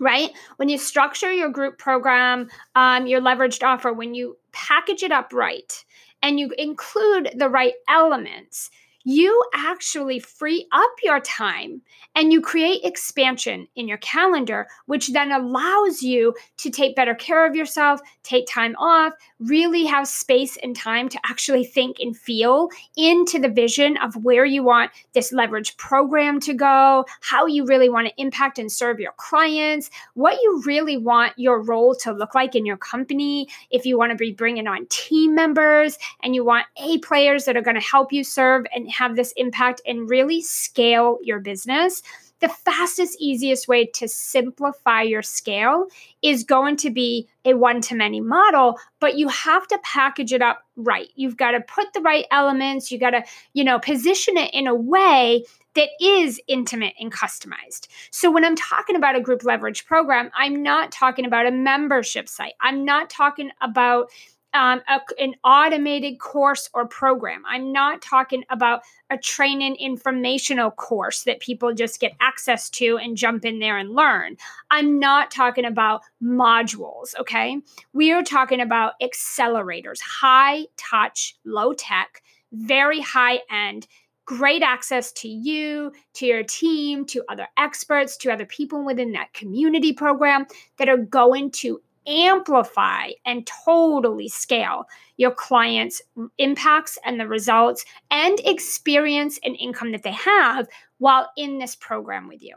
right? 0.00 0.30
When 0.56 0.68
you 0.68 0.78
structure 0.78 1.30
your 1.30 1.50
group 1.50 1.78
program, 1.78 2.48
um, 2.74 3.06
your 3.06 3.20
leveraged 3.20 3.62
offer, 3.62 3.92
when 3.92 4.14
you 4.14 4.36
package 4.52 5.02
it 5.02 5.12
up 5.12 5.32
right 5.32 5.84
and 6.22 6.40
you 6.40 6.52
include 6.56 7.32
the 7.36 7.50
right 7.50 7.74
elements, 7.88 8.70
you 9.04 9.44
actually 9.54 10.18
free 10.18 10.66
up 10.72 10.90
your 11.02 11.20
time 11.20 11.80
and 12.14 12.32
you 12.32 12.40
create 12.40 12.82
expansion 12.84 13.68
in 13.76 13.86
your 13.86 13.98
calendar, 13.98 14.66
which 14.86 15.12
then 15.12 15.30
allows 15.30 16.02
you 16.02 16.34
to 16.56 16.70
take 16.70 16.96
better 16.96 17.14
care 17.14 17.46
of 17.46 17.54
yourself, 17.54 18.00
take 18.22 18.46
time 18.46 18.74
off, 18.76 19.12
really 19.46 19.84
have 19.84 20.06
space 20.08 20.56
and 20.62 20.76
time 20.76 21.08
to 21.08 21.18
actually 21.24 21.64
think 21.64 21.98
and 22.00 22.16
feel 22.16 22.68
into 22.96 23.38
the 23.38 23.48
vision 23.48 23.96
of 23.98 24.16
where 24.24 24.44
you 24.44 24.62
want 24.62 24.90
this 25.12 25.32
leverage 25.32 25.76
program 25.76 26.40
to 26.40 26.54
go, 26.54 27.04
how 27.20 27.46
you 27.46 27.64
really 27.64 27.88
want 27.88 28.06
to 28.06 28.20
impact 28.20 28.58
and 28.58 28.70
serve 28.70 29.00
your 29.00 29.12
clients, 29.16 29.90
what 30.14 30.40
you 30.42 30.62
really 30.64 30.96
want 30.96 31.32
your 31.36 31.62
role 31.62 31.94
to 31.94 32.12
look 32.12 32.34
like 32.34 32.54
in 32.54 32.66
your 32.66 32.76
company. 32.76 33.48
If 33.70 33.86
you 33.86 33.98
want 33.98 34.10
to 34.10 34.16
be 34.16 34.32
bringing 34.32 34.66
on 34.66 34.86
team 34.88 35.34
members 35.34 35.98
and 36.22 36.34
you 36.34 36.44
want 36.44 36.66
A 36.78 36.98
players 36.98 37.44
that 37.44 37.56
are 37.56 37.62
going 37.62 37.74
to 37.74 37.80
help 37.80 38.12
you 38.12 38.24
serve 38.24 38.66
and 38.74 38.90
have 38.90 39.16
this 39.16 39.32
impact 39.36 39.80
and 39.86 40.08
really 40.08 40.40
scale 40.42 41.18
your 41.22 41.40
business, 41.40 42.02
the 42.44 42.50
fastest, 42.50 43.16
easiest 43.18 43.68
way 43.68 43.86
to 43.86 44.06
simplify 44.06 45.00
your 45.00 45.22
scale 45.22 45.86
is 46.20 46.44
going 46.44 46.76
to 46.76 46.90
be 46.90 47.26
a 47.46 47.54
one 47.54 47.80
to 47.80 47.94
many 47.94 48.20
model, 48.20 48.78
but 49.00 49.16
you 49.16 49.28
have 49.28 49.66
to 49.68 49.78
package 49.82 50.30
it 50.30 50.42
up 50.42 50.62
right. 50.76 51.08
You've 51.14 51.38
got 51.38 51.52
to 51.52 51.60
put 51.62 51.94
the 51.94 52.02
right 52.02 52.26
elements, 52.30 52.92
you 52.92 52.98
got 52.98 53.10
to, 53.10 53.24
you 53.54 53.64
know, 53.64 53.78
position 53.78 54.36
it 54.36 54.52
in 54.52 54.66
a 54.66 54.74
way 54.74 55.44
that 55.74 55.88
is 56.02 56.38
intimate 56.46 56.92
and 57.00 57.10
customized. 57.10 57.88
So 58.10 58.30
when 58.30 58.44
I'm 58.44 58.56
talking 58.56 58.94
about 58.94 59.16
a 59.16 59.22
group 59.22 59.42
leverage 59.42 59.86
program, 59.86 60.30
I'm 60.34 60.62
not 60.62 60.92
talking 60.92 61.24
about 61.24 61.46
a 61.46 61.50
membership 61.50 62.28
site. 62.28 62.52
I'm 62.60 62.84
not 62.84 63.08
talking 63.08 63.52
about 63.62 64.10
um, 64.54 64.80
a, 64.88 65.00
an 65.18 65.34
automated 65.44 66.18
course 66.18 66.70
or 66.72 66.86
program. 66.86 67.42
I'm 67.46 67.72
not 67.72 68.00
talking 68.00 68.44
about 68.50 68.82
a 69.10 69.18
training 69.18 69.76
informational 69.76 70.70
course 70.70 71.24
that 71.24 71.40
people 71.40 71.74
just 71.74 72.00
get 72.00 72.14
access 72.20 72.70
to 72.70 72.96
and 72.98 73.16
jump 73.16 73.44
in 73.44 73.58
there 73.58 73.76
and 73.76 73.90
learn. 73.94 74.36
I'm 74.70 74.98
not 74.98 75.30
talking 75.30 75.64
about 75.64 76.02
modules, 76.22 77.18
okay? 77.18 77.60
We 77.92 78.12
are 78.12 78.22
talking 78.22 78.60
about 78.60 78.94
accelerators, 79.02 80.00
high 80.00 80.66
touch, 80.76 81.36
low 81.44 81.74
tech, 81.74 82.22
very 82.52 83.00
high 83.00 83.40
end 83.50 83.86
great 84.26 84.62
access 84.62 85.12
to 85.12 85.28
you, 85.28 85.92
to 86.14 86.26
your 86.26 86.42
team, 86.42 87.04
to 87.04 87.22
other 87.28 87.46
experts, 87.58 88.16
to 88.16 88.32
other 88.32 88.46
people 88.46 88.84
within 88.84 89.12
that 89.12 89.32
community 89.34 89.92
program 89.92 90.46
that 90.78 90.88
are 90.88 90.96
going 90.96 91.50
to 91.50 91.80
amplify 92.06 93.10
and 93.24 93.46
totally 93.64 94.28
scale 94.28 94.86
your 95.16 95.30
clients' 95.30 96.02
impacts 96.38 96.98
and 97.04 97.18
the 97.20 97.28
results 97.28 97.84
and 98.10 98.40
experience 98.44 99.38
and 99.44 99.56
income 99.56 99.92
that 99.92 100.02
they 100.02 100.12
have 100.12 100.68
while 100.98 101.30
in 101.36 101.58
this 101.58 101.76
program 101.76 102.28
with 102.28 102.42
you. 102.42 102.54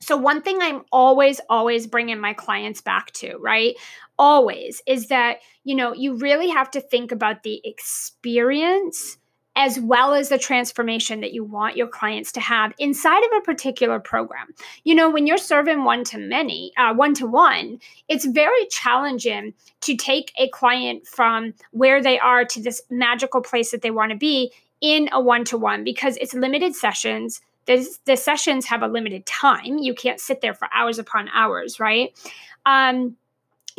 So, 0.00 0.16
one 0.16 0.42
thing 0.42 0.58
I'm 0.62 0.82
always, 0.92 1.40
always 1.50 1.86
bringing 1.86 2.20
my 2.20 2.32
clients 2.32 2.80
back 2.80 3.10
to, 3.14 3.36
right? 3.38 3.74
Always 4.18 4.80
is 4.86 5.08
that, 5.08 5.38
you 5.64 5.74
know, 5.74 5.92
you 5.92 6.16
really 6.16 6.48
have 6.48 6.70
to 6.72 6.80
think 6.80 7.10
about 7.10 7.42
the 7.42 7.60
experience 7.64 9.18
as 9.58 9.80
well 9.80 10.14
as 10.14 10.28
the 10.28 10.38
transformation 10.38 11.20
that 11.20 11.32
you 11.32 11.42
want 11.42 11.76
your 11.76 11.88
clients 11.88 12.30
to 12.30 12.40
have 12.40 12.72
inside 12.78 13.24
of 13.24 13.30
a 13.36 13.40
particular 13.40 13.98
program. 13.98 14.54
You 14.84 14.94
know, 14.94 15.10
when 15.10 15.26
you're 15.26 15.36
serving 15.36 15.82
one 15.82 16.04
to 16.04 16.18
many, 16.18 16.70
uh, 16.76 16.94
one 16.94 17.12
to 17.14 17.26
one, 17.26 17.80
it's 18.06 18.24
very 18.24 18.66
challenging 18.70 19.54
to 19.80 19.96
take 19.96 20.32
a 20.38 20.48
client 20.50 21.08
from 21.08 21.54
where 21.72 22.00
they 22.00 22.20
are 22.20 22.44
to 22.44 22.62
this 22.62 22.80
magical 22.88 23.42
place 23.42 23.72
that 23.72 23.82
they 23.82 23.90
want 23.90 24.12
to 24.12 24.16
be 24.16 24.52
in 24.80 25.08
a 25.10 25.20
one 25.20 25.44
to 25.46 25.58
one 25.58 25.82
because 25.82 26.16
it's 26.18 26.34
limited 26.34 26.76
sessions. 26.76 27.40
The, 27.66 27.84
the 28.04 28.16
sessions 28.16 28.64
have 28.66 28.82
a 28.82 28.88
limited 28.88 29.26
time. 29.26 29.78
You 29.78 29.92
can't 29.92 30.20
sit 30.20 30.40
there 30.40 30.54
for 30.54 30.68
hours 30.72 31.00
upon 31.00 31.28
hours, 31.34 31.80
right? 31.80 32.16
Um, 32.64 33.16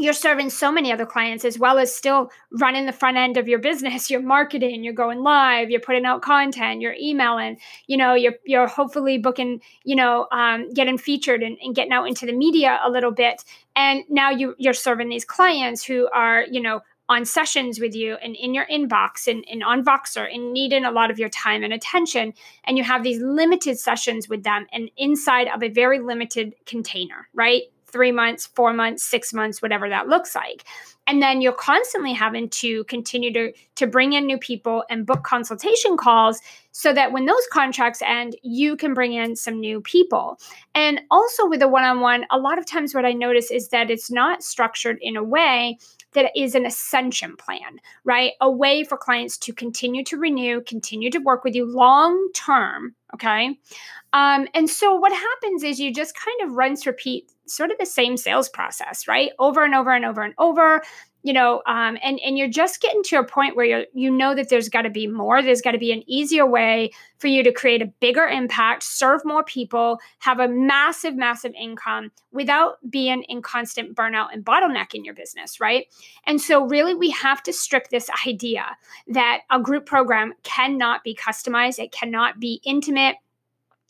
you're 0.04 0.14
serving 0.14 0.50
so 0.50 0.72
many 0.72 0.92
other 0.92 1.06
clients 1.06 1.46
as 1.46 1.60
well 1.60 1.78
as 1.78 1.94
still 1.94 2.32
running 2.60 2.86
the 2.86 2.92
front 2.92 3.18
end 3.18 3.38
of 3.38 3.48
your 3.48 3.60
business 3.60 4.10
you're 4.10 4.22
marketing 4.22 4.84
you're 4.84 4.94
going 4.94 5.22
live 5.22 5.70
you're 5.70 5.80
putting 5.80 6.06
out 6.06 6.22
content 6.22 6.82
you're 6.82 6.96
emailing 7.00 7.58
you 7.88 7.98
know 7.98 8.14
you're 8.14 8.36
you're 8.46 8.68
hopefully 8.68 9.18
booking 9.18 9.62
you 9.84 9.96
know 9.96 10.28
um, 10.32 10.72
getting 10.74 10.98
featured 10.98 11.44
and, 11.44 11.58
and 11.62 11.76
getting 11.76 11.92
out 11.92 12.08
into 12.08 12.26
the 12.26 12.34
media 12.34 12.80
a 12.84 12.90
little 12.90 13.12
bit 13.12 13.44
and 13.76 14.04
now 14.10 14.30
you 14.30 14.56
you're 14.58 14.74
serving 14.74 15.10
these 15.10 15.26
clients 15.26 15.84
who 15.84 16.10
are 16.14 16.46
you 16.50 16.62
know 16.62 16.82
on 17.10 17.26
sessions 17.26 17.80
with 17.80 17.96
you 17.96 18.16
and 18.22 18.36
in 18.36 18.54
your 18.54 18.68
inbox 18.68 19.28
and, 19.28 19.44
and 19.52 19.64
on 19.64 19.84
Voxer 19.84 20.32
and 20.32 20.54
needing 20.54 20.86
a 20.86 20.92
lot 20.92 21.10
of 21.10 21.18
your 21.18 21.30
time 21.30 21.64
and 21.64 21.74
attention. 21.74 22.34
And 22.64 22.78
you 22.78 22.84
have 22.84 23.04
these 23.04 23.20
limited 23.20 23.80
sessions 23.80 24.30
with 24.30 24.44
them 24.44 24.68
and 24.72 24.92
inside 24.96 25.48
of 25.54 25.64
a 25.64 25.70
very 25.70 26.00
limited 26.00 26.54
container, 26.68 27.28
right? 27.34 27.64
Three 27.92 28.12
months, 28.12 28.48
four 28.48 28.74
months, 28.74 29.04
six 29.04 29.34
months, 29.34 29.62
whatever 29.62 29.90
that 29.90 30.08
looks 30.08 30.36
like. 30.36 30.64
And 31.08 31.24
then 31.24 31.42
you're 31.42 31.54
constantly 31.54 32.14
having 32.14 32.50
to 32.50 32.84
continue 32.84 33.34
to, 33.34 33.52
to 33.76 33.88
bring 33.88 34.14
in 34.14 34.28
new 34.28 34.38
people 34.38 34.84
and 34.90 35.08
book 35.08 35.24
consultation 35.24 35.98
calls 35.98 36.40
so 36.72 36.94
that 36.94 37.12
when 37.12 37.26
those 37.26 37.48
contracts 37.52 38.02
end, 38.06 38.36
you 38.44 38.78
can 38.78 38.94
bring 38.94 39.14
in 39.14 39.36
some 39.36 39.60
new 39.60 39.82
people. 39.82 40.40
And 40.76 41.02
also 41.10 41.48
with 41.48 41.64
a 41.64 41.68
one 41.68 41.84
on 41.84 42.00
one, 42.00 42.26
a 42.30 42.38
lot 42.38 42.60
of 42.60 42.68
times 42.68 42.94
what 42.94 43.06
I 43.06 43.14
notice 43.14 43.50
is 43.50 43.70
that 43.70 43.90
it's 43.90 44.12
not 44.12 44.44
structured 44.44 45.00
in 45.02 45.18
a 45.18 45.24
way 45.24 45.80
that 46.14 46.32
is 46.36 46.56
an 46.56 46.66
ascension 46.66 47.36
plan, 47.38 47.80
right? 48.04 48.34
A 48.42 48.50
way 48.50 48.84
for 48.84 48.98
clients 48.98 49.38
to 49.40 49.54
continue 49.54 50.04
to 50.06 50.18
renew, 50.18 50.62
continue 50.62 51.10
to 51.12 51.20
work 51.20 51.44
with 51.44 51.56
you 51.56 51.66
long 51.66 52.30
term. 52.34 52.96
Okay. 53.14 53.58
Um, 54.14 54.48
and 54.54 54.70
so 54.70 54.96
what 54.96 55.12
happens 55.12 55.64
is 55.64 55.80
you 55.80 55.94
just 55.94 56.16
kind 56.16 56.50
of 56.50 56.56
rinse, 56.56 56.86
repeat 56.86 57.32
sort 57.50 57.72
of 57.72 57.78
the 57.78 57.86
same 57.86 58.18
sales 58.18 58.50
process, 58.50 59.08
right? 59.08 59.32
Over 59.40 59.64
and 59.64 59.76
over 59.76 59.92
and 59.92 60.06
over 60.06 60.22
and 60.22 60.34
over 60.38 60.82
you 61.24 61.34
know 61.34 61.62
um, 61.66 61.98
and 62.04 62.20
and 62.24 62.38
you're 62.38 62.48
just 62.48 62.82
getting 62.82 63.04
to 63.04 63.18
a 63.18 63.24
point 63.24 63.56
where 63.56 63.66
you 63.66 63.86
you 63.94 64.10
know 64.10 64.34
that 64.34 64.50
there's 64.50 64.70
got 64.70 64.84
to 64.84 64.90
be 64.90 65.08
more 65.08 65.42
there's 65.42 65.62
got 65.62 65.72
to 65.72 65.78
be 65.78 65.92
an 65.92 66.04
easier 66.08 66.46
way 66.46 66.92
for 67.18 67.28
you 67.28 67.44
to 67.44 67.52
create 67.52 67.82
a 67.82 67.88
bigger 68.00 68.26
impact 68.26 68.84
serve 68.84 69.24
more 69.26 69.44
people 69.44 70.00
have 70.20 70.40
a 70.40 70.48
massive 70.48 71.16
massive 71.16 71.54
income 71.60 72.12
without 72.32 72.78
being 72.90 73.24
in 73.24 73.42
constant 73.42 73.96
burnout 73.96 74.28
and 74.32 74.46
bottleneck 74.46 74.94
in 74.94 75.04
your 75.04 75.14
business 75.14 75.60
right 75.60 75.88
and 76.26 76.40
so 76.42 76.66
really 76.66 76.94
we 76.94 77.10
have 77.10 77.44
to 77.44 77.52
strip 77.52 77.90
this 77.90 78.10
idea 78.26 78.66
that 79.08 79.42
a 79.52 79.60
group 79.60 79.86
program 79.86 80.34
cannot 80.44 81.04
be 81.04 81.14
customized 81.14 81.80
it 81.80 81.92
cannot 81.92 82.40
be 82.40 82.62
intimate 82.64 83.18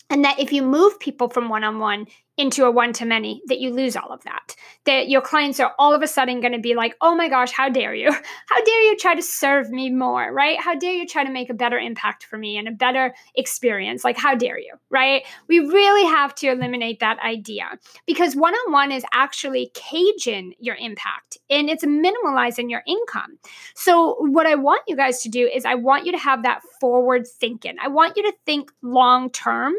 and 0.09 0.25
that 0.25 0.39
if 0.39 0.51
you 0.51 0.63
move 0.63 0.99
people 0.99 1.29
from 1.29 1.49
one 1.49 1.63
on 1.63 1.77
one 1.77 2.07
into 2.39 2.63
a 2.63 2.71
one 2.71 2.93
to 2.93 3.05
many 3.05 3.41
that 3.47 3.59
you 3.59 3.73
lose 3.73 3.97
all 3.97 4.11
of 4.11 4.23
that. 4.23 4.55
That 4.85 5.09
your 5.09 5.21
clients 5.21 5.59
are 5.59 5.73
all 5.77 5.93
of 5.93 6.01
a 6.01 6.07
sudden 6.07 6.39
going 6.39 6.53
to 6.53 6.59
be 6.59 6.73
like 6.73 6.95
oh 7.01 7.13
my 7.13 7.27
gosh 7.27 7.51
how 7.51 7.69
dare 7.69 7.93
you. 7.93 8.09
How 8.49 8.63
dare 8.63 8.81
you 8.83 8.97
try 8.97 9.13
to 9.13 9.21
serve 9.21 9.69
me 9.69 9.89
more 9.89 10.33
right? 10.33 10.59
How 10.59 10.73
dare 10.73 10.93
you 10.93 11.05
try 11.05 11.23
to 11.23 11.29
make 11.29 11.49
a 11.49 11.53
better 11.53 11.77
impact 11.77 12.23
for 12.23 12.37
me 12.37 12.57
and 12.57 12.67
a 12.67 12.71
better 12.71 13.13
experience. 13.35 14.03
Like 14.03 14.17
how 14.17 14.35
dare 14.35 14.57
you 14.57 14.73
right? 14.89 15.23
We 15.47 15.59
really 15.59 16.05
have 16.05 16.33
to 16.35 16.47
eliminate 16.47 16.99
that 17.01 17.19
idea 17.19 17.65
because 18.07 18.35
one-on-one 18.35 18.91
is 18.91 19.03
actually 19.13 19.71
caging 19.73 20.53
your 20.59 20.75
impact 20.75 21.37
and 21.49 21.69
it's 21.69 21.85
minimalizing 21.85 22.69
your 22.69 22.83
income. 22.87 23.37
So 23.75 24.15
what 24.19 24.47
i 24.47 24.55
want 24.55 24.83
you 24.87 24.95
guys 24.95 25.21
to 25.23 25.29
do 25.29 25.47
is 25.47 25.65
i 25.65 25.75
want 25.75 26.05
you 26.05 26.13
to 26.13 26.17
have 26.17 26.43
that 26.43 26.61
forward 26.79 27.27
thinking. 27.27 27.75
I 27.81 27.89
want 27.89 28.15
you 28.15 28.23
to 28.23 28.33
think 28.45 28.71
long 28.81 29.29
term 29.31 29.73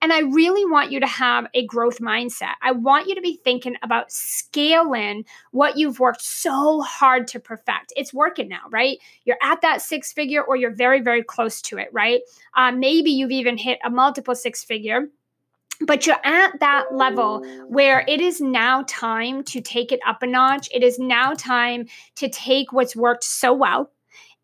and 0.00 0.12
i 0.12 0.20
really 0.20 0.64
want 0.64 0.92
you 0.92 1.00
to 1.00 1.06
have 1.06 1.46
a 1.54 1.66
growth 1.66 2.00
mindset. 2.04 2.54
I 2.62 2.72
want 2.72 3.08
you 3.08 3.14
to 3.14 3.20
be 3.20 3.40
thinking 3.42 3.76
about 3.82 4.12
scaling 4.12 5.24
what 5.52 5.76
you've 5.76 6.00
worked 6.00 6.22
so 6.22 6.80
hard 6.82 7.26
to 7.28 7.40
perfect. 7.40 7.92
It's 7.96 8.12
working 8.12 8.48
now, 8.48 8.62
right? 8.70 8.98
You're 9.24 9.38
at 9.42 9.60
that 9.62 9.82
six 9.82 10.12
figure 10.12 10.42
or 10.42 10.56
you're 10.56 10.74
very, 10.74 11.00
very 11.00 11.22
close 11.22 11.62
to 11.62 11.78
it, 11.78 11.88
right? 11.92 12.20
Uh, 12.54 12.72
maybe 12.72 13.10
you've 13.10 13.30
even 13.30 13.56
hit 13.56 13.78
a 13.84 13.90
multiple 13.90 14.34
six 14.34 14.62
figure 14.62 15.08
but 15.80 16.06
you're 16.06 16.24
at 16.24 16.60
that 16.60 16.94
level 16.94 17.44
where 17.66 18.04
it 18.06 18.20
is 18.20 18.40
now 18.40 18.84
time 18.86 19.42
to 19.42 19.60
take 19.60 19.90
it 19.90 20.00
up 20.06 20.22
a 20.22 20.26
notch. 20.26 20.68
It 20.72 20.84
is 20.84 21.00
now 21.00 21.34
time 21.34 21.86
to 22.14 22.28
take 22.28 22.72
what's 22.72 22.94
worked 22.94 23.24
so 23.24 23.52
well 23.52 23.90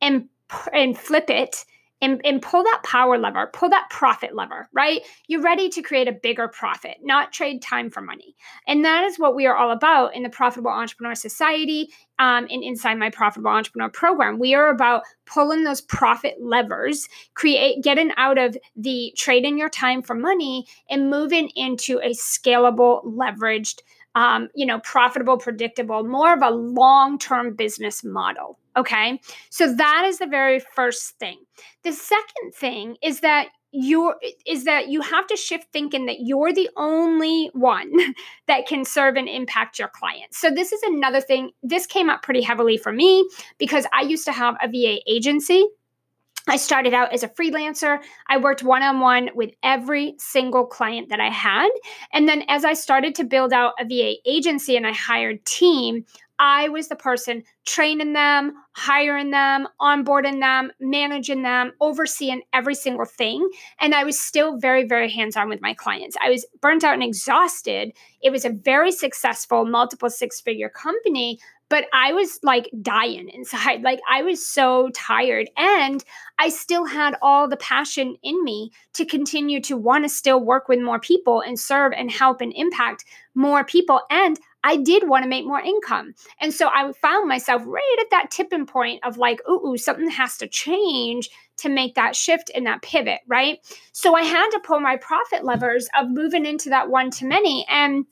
and 0.01 0.29
and 0.73 0.99
flip 0.99 1.31
it 1.31 1.65
and, 2.03 2.21
and 2.25 2.41
pull 2.41 2.63
that 2.63 2.83
power 2.85 3.19
lever, 3.19 3.51
pull 3.53 3.69
that 3.71 3.89
profit 3.91 4.35
lever, 4.35 4.69
right? 4.73 5.03
You're 5.27 5.43
ready 5.43 5.69
to 5.71 5.83
create 5.83 6.09
a 6.09 6.13
bigger 6.13 6.49
profit, 6.49 6.99
not 7.03 7.33
trade 7.33 7.63
time 7.63 7.91
for 7.91 8.01
money. 8.01 8.35
And 8.67 8.85
that 8.85 9.05
is 9.05 9.19
what 9.19 9.35
we 9.35 9.47
are 9.47 9.57
all 9.57 9.71
about 9.71 10.15
in 10.15 10.23
the 10.23 10.29
Profitable 10.29 10.71
Entrepreneur 10.71 11.15
Society 11.15 11.89
um, 12.19 12.47
and 12.51 12.63
inside 12.63 12.99
my 12.99 13.11
Profitable 13.11 13.51
Entrepreneur 13.51 13.91
program. 13.91 14.39
We 14.39 14.55
are 14.55 14.69
about 14.69 15.03
pulling 15.27 15.65
those 15.65 15.81
profit 15.81 16.37
levers, 16.41 17.09
create, 17.35 17.83
getting 17.83 18.13
out 18.17 18.39
of 18.39 18.57
the 18.77 19.13
trading 19.17 19.59
your 19.59 19.71
time 19.71 20.03
for 20.03 20.15
money 20.15 20.67
and 20.89 21.11
moving 21.11 21.51
into 21.55 21.99
a 21.99 22.11
scalable, 22.11 23.05
leveraged 23.05 23.81
um, 24.15 24.49
you 24.55 24.67
know, 24.67 24.81
profitable, 24.81 25.39
predictable, 25.39 26.03
more 26.05 26.35
of 26.35 26.43
a 26.43 26.51
long 26.51 27.19
term 27.19 27.55
business 27.55 28.03
model. 28.03 28.59
Okay. 28.77 29.21
So 29.51 29.73
that 29.75 30.05
is 30.07 30.19
the 30.19 30.27
very 30.27 30.61
first 30.61 31.19
thing. 31.19 31.39
The 31.83 31.93
second 31.93 32.55
thing 32.55 32.97
is 33.03 33.21
that 33.21 33.49
you're 33.73 34.17
is 34.47 34.65
that 34.65 34.89
you 34.89 35.01
have 35.01 35.29
to 35.29 35.37
shift 35.37 35.67
thinking 35.73 36.07
that 36.07 36.21
you're 36.21 36.53
the 36.53 36.69
only 36.77 37.51
one 37.53 37.93
that 38.49 38.67
can 38.67 38.85
serve 38.85 39.17
and 39.17 39.29
impact 39.29 39.79
your 39.79 39.89
clients. 39.89 40.41
So 40.41 40.51
this 40.51 40.73
is 40.73 40.83
another 40.83 41.21
thing. 41.21 41.51
This 41.63 41.87
came 41.87 42.11
up 42.11 42.23
pretty 42.23 42.43
heavily 42.43 42.77
for 42.77 42.93
me 42.93 43.29
because 43.59 43.87
I 43.93 44.03
used 44.03 44.25
to 44.25 44.33
have 44.33 44.57
a 44.63 44.69
VA 44.69 44.99
agency 45.07 45.67
I 46.49 46.57
started 46.57 46.95
out 46.95 47.13
as 47.13 47.23
a 47.23 47.29
freelancer. 47.29 48.01
I 48.29 48.39
worked 48.39 48.63
one 48.63 48.83
on 48.83 49.01
one 49.01 49.31
with 49.35 49.51
every 49.63 50.15
single 50.19 50.67
client 50.67 51.09
that 51.11 51.21
I 51.21 51.29
had. 51.29 51.69
And 52.13 52.29
then 52.29 52.43
as 52.49 52.65
I 52.65 52.73
started 52.73 53.15
to 53.17 53.25
build 53.25 53.53
out 53.53 53.75
a 53.79 53.85
VA 53.85 54.15
agency 54.27 54.77
and 54.77 54.87
I 54.87 54.93
hired 54.93 55.45
team, 55.45 56.05
I 56.41 56.71
was 56.71 56.89
the 56.89 56.97
person 56.97 57.45
training 57.67 58.15
them, 58.15 58.55
hiring 58.73 59.31
them, 59.31 59.69
onboarding 59.79 60.41
them, 60.41 60.73
managing 60.81 61.43
them, 61.43 61.73
overseeing 61.83 62.41
every 62.55 62.75
single 62.75 63.05
thing. 63.05 63.47
And 63.79 63.95
I 63.95 64.05
was 64.05 64.19
still 64.19 64.57
very, 64.57 64.85
very 64.85 65.11
hands 65.11 65.37
on 65.37 65.51
with 65.51 65.61
my 65.61 65.75
clients. 65.75 66.17
I 66.21 66.31
was 66.31 66.47
burnt 66.63 66.83
out 66.83 66.95
and 66.95 67.03
exhausted. 67.03 67.93
It 68.23 68.31
was 68.31 68.47
a 68.47 68.51
very 68.51 68.91
successful 68.91 69.67
multiple 69.67 70.09
six 70.09 70.41
figure 70.41 70.71
company, 70.71 71.39
but 71.69 71.85
I 71.93 72.13
was 72.13 72.41
like 72.43 72.71
dying 72.83 73.29
inside. 73.29 73.83
Like 73.91 74.01
I 74.11 74.23
was 74.23 74.45
so 74.45 74.89
tired. 74.95 75.51
And 75.59 76.03
I 76.39 76.49
still 76.49 76.87
had 76.87 77.17
all 77.21 77.49
the 77.49 77.57
passion 77.59 78.17
in 78.23 78.43
me 78.45 78.71
to 78.95 79.05
continue 79.05 79.61
to 79.63 79.77
want 79.77 80.05
to 80.05 80.09
still 80.09 80.41
work 80.41 80.69
with 80.69 80.81
more 80.81 81.01
people 81.01 81.43
and 81.43 81.59
serve 81.59 81.93
and 81.93 82.11
help 82.11 82.41
and 82.41 82.53
impact 82.57 83.05
more 83.35 83.65
people. 83.65 84.01
And 84.11 84.39
I 84.63 84.77
did 84.77 85.09
want 85.09 85.23
to 85.23 85.29
make 85.29 85.47
more 85.47 85.61
income. 85.61 86.15
And 86.41 86.53
so 86.53 86.69
I 86.69 86.93
found 86.93 87.29
myself 87.29 87.63
right 87.67 87.97
at 88.01 88.11
that 88.11 88.31
tipping 88.31 88.67
point 88.67 89.05
of 89.05 89.17
like, 89.17 89.41
ooh, 89.49 89.69
ooh, 89.69 89.77
something 89.77 90.11
has 90.11 90.37
to 90.39 90.49
change 90.49 91.31
to 91.59 91.69
make 91.69 91.95
that 91.95 92.17
shift 92.17 92.51
and 92.55 92.67
that 92.67 92.83
pivot, 92.83 93.21
right? 93.27 93.59
So 93.93 94.15
I 94.15 94.23
had 94.23 94.51
to 94.51 94.61
pull 94.61 94.81
my 94.81 94.97
profit 94.97 95.45
levers 95.45 95.89
of 95.99 96.11
moving 96.11 96.47
into 96.47 96.71
that 96.71 96.91
one 96.91 97.11
to 97.13 97.27
many. 97.27 97.67
And 97.69 98.05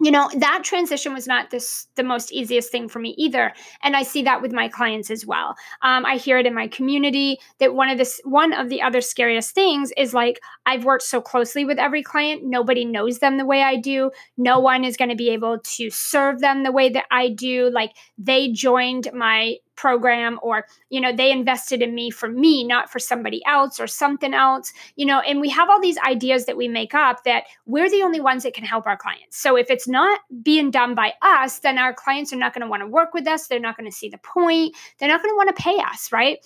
you 0.00 0.10
know 0.10 0.30
that 0.36 0.62
transition 0.62 1.12
was 1.12 1.26
not 1.26 1.50
this 1.50 1.88
the 1.96 2.02
most 2.02 2.32
easiest 2.32 2.70
thing 2.70 2.88
for 2.88 2.98
me 2.98 3.14
either 3.18 3.52
and 3.82 3.96
i 3.96 4.02
see 4.02 4.22
that 4.22 4.40
with 4.40 4.52
my 4.52 4.68
clients 4.68 5.10
as 5.10 5.26
well. 5.26 5.54
Um, 5.82 6.06
i 6.06 6.16
hear 6.16 6.38
it 6.38 6.46
in 6.46 6.54
my 6.54 6.68
community 6.68 7.38
that 7.58 7.74
one 7.74 7.88
of 7.88 7.98
this 7.98 8.20
one 8.24 8.52
of 8.52 8.68
the 8.68 8.80
other 8.80 9.00
scariest 9.00 9.54
things 9.54 9.92
is 9.96 10.14
like 10.14 10.40
i've 10.66 10.84
worked 10.84 11.02
so 11.02 11.20
closely 11.20 11.64
with 11.64 11.78
every 11.78 12.02
client 12.02 12.42
nobody 12.44 12.84
knows 12.84 13.18
them 13.18 13.38
the 13.38 13.46
way 13.46 13.62
i 13.62 13.76
do 13.76 14.10
no 14.36 14.58
one 14.58 14.84
is 14.84 14.96
going 14.96 15.10
to 15.10 15.16
be 15.16 15.30
able 15.30 15.58
to 15.60 15.90
serve 15.90 16.40
them 16.40 16.62
the 16.62 16.72
way 16.72 16.88
that 16.88 17.06
i 17.10 17.28
do 17.28 17.70
like 17.70 17.92
they 18.16 18.50
joined 18.52 19.08
my 19.12 19.56
program 19.78 20.40
or 20.42 20.66
you 20.90 21.00
know 21.00 21.14
they 21.14 21.30
invested 21.30 21.80
in 21.80 21.94
me 21.94 22.10
for 22.10 22.28
me 22.28 22.64
not 22.64 22.90
for 22.90 22.98
somebody 22.98 23.40
else 23.46 23.78
or 23.78 23.86
something 23.86 24.34
else 24.34 24.72
you 24.96 25.06
know 25.06 25.20
and 25.20 25.40
we 25.40 25.48
have 25.48 25.70
all 25.70 25.80
these 25.80 25.96
ideas 25.98 26.46
that 26.46 26.56
we 26.56 26.66
make 26.66 26.94
up 26.94 27.22
that 27.22 27.44
we're 27.64 27.88
the 27.88 28.02
only 28.02 28.20
ones 28.20 28.42
that 28.42 28.52
can 28.52 28.64
help 28.64 28.86
our 28.88 28.96
clients 28.96 29.38
so 29.38 29.56
if 29.56 29.70
it's 29.70 29.86
not 29.86 30.20
being 30.42 30.70
done 30.70 30.96
by 30.96 31.12
us 31.22 31.60
then 31.60 31.78
our 31.78 31.94
clients 31.94 32.32
are 32.32 32.36
not 32.36 32.52
going 32.52 32.60
to 32.60 32.68
want 32.68 32.82
to 32.82 32.88
work 32.88 33.14
with 33.14 33.26
us 33.28 33.46
they're 33.46 33.60
not 33.60 33.76
going 33.76 33.88
to 33.88 33.96
see 33.96 34.08
the 34.08 34.18
point 34.18 34.74
they're 34.98 35.08
not 35.08 35.22
going 35.22 35.32
to 35.32 35.36
want 35.36 35.48
to 35.48 35.62
pay 35.62 35.78
us 35.78 36.10
right 36.10 36.44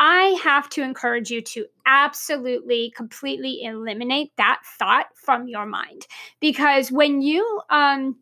I 0.00 0.36
have 0.42 0.68
to 0.70 0.82
encourage 0.82 1.30
you 1.30 1.40
to 1.40 1.66
absolutely, 1.86 2.92
completely 2.96 3.62
eliminate 3.62 4.32
that 4.36 4.60
thought 4.76 5.06
from 5.14 5.46
your 5.46 5.66
mind. 5.66 6.08
Because 6.40 6.90
when 6.90 7.22
you, 7.22 7.60
um, 7.70 8.16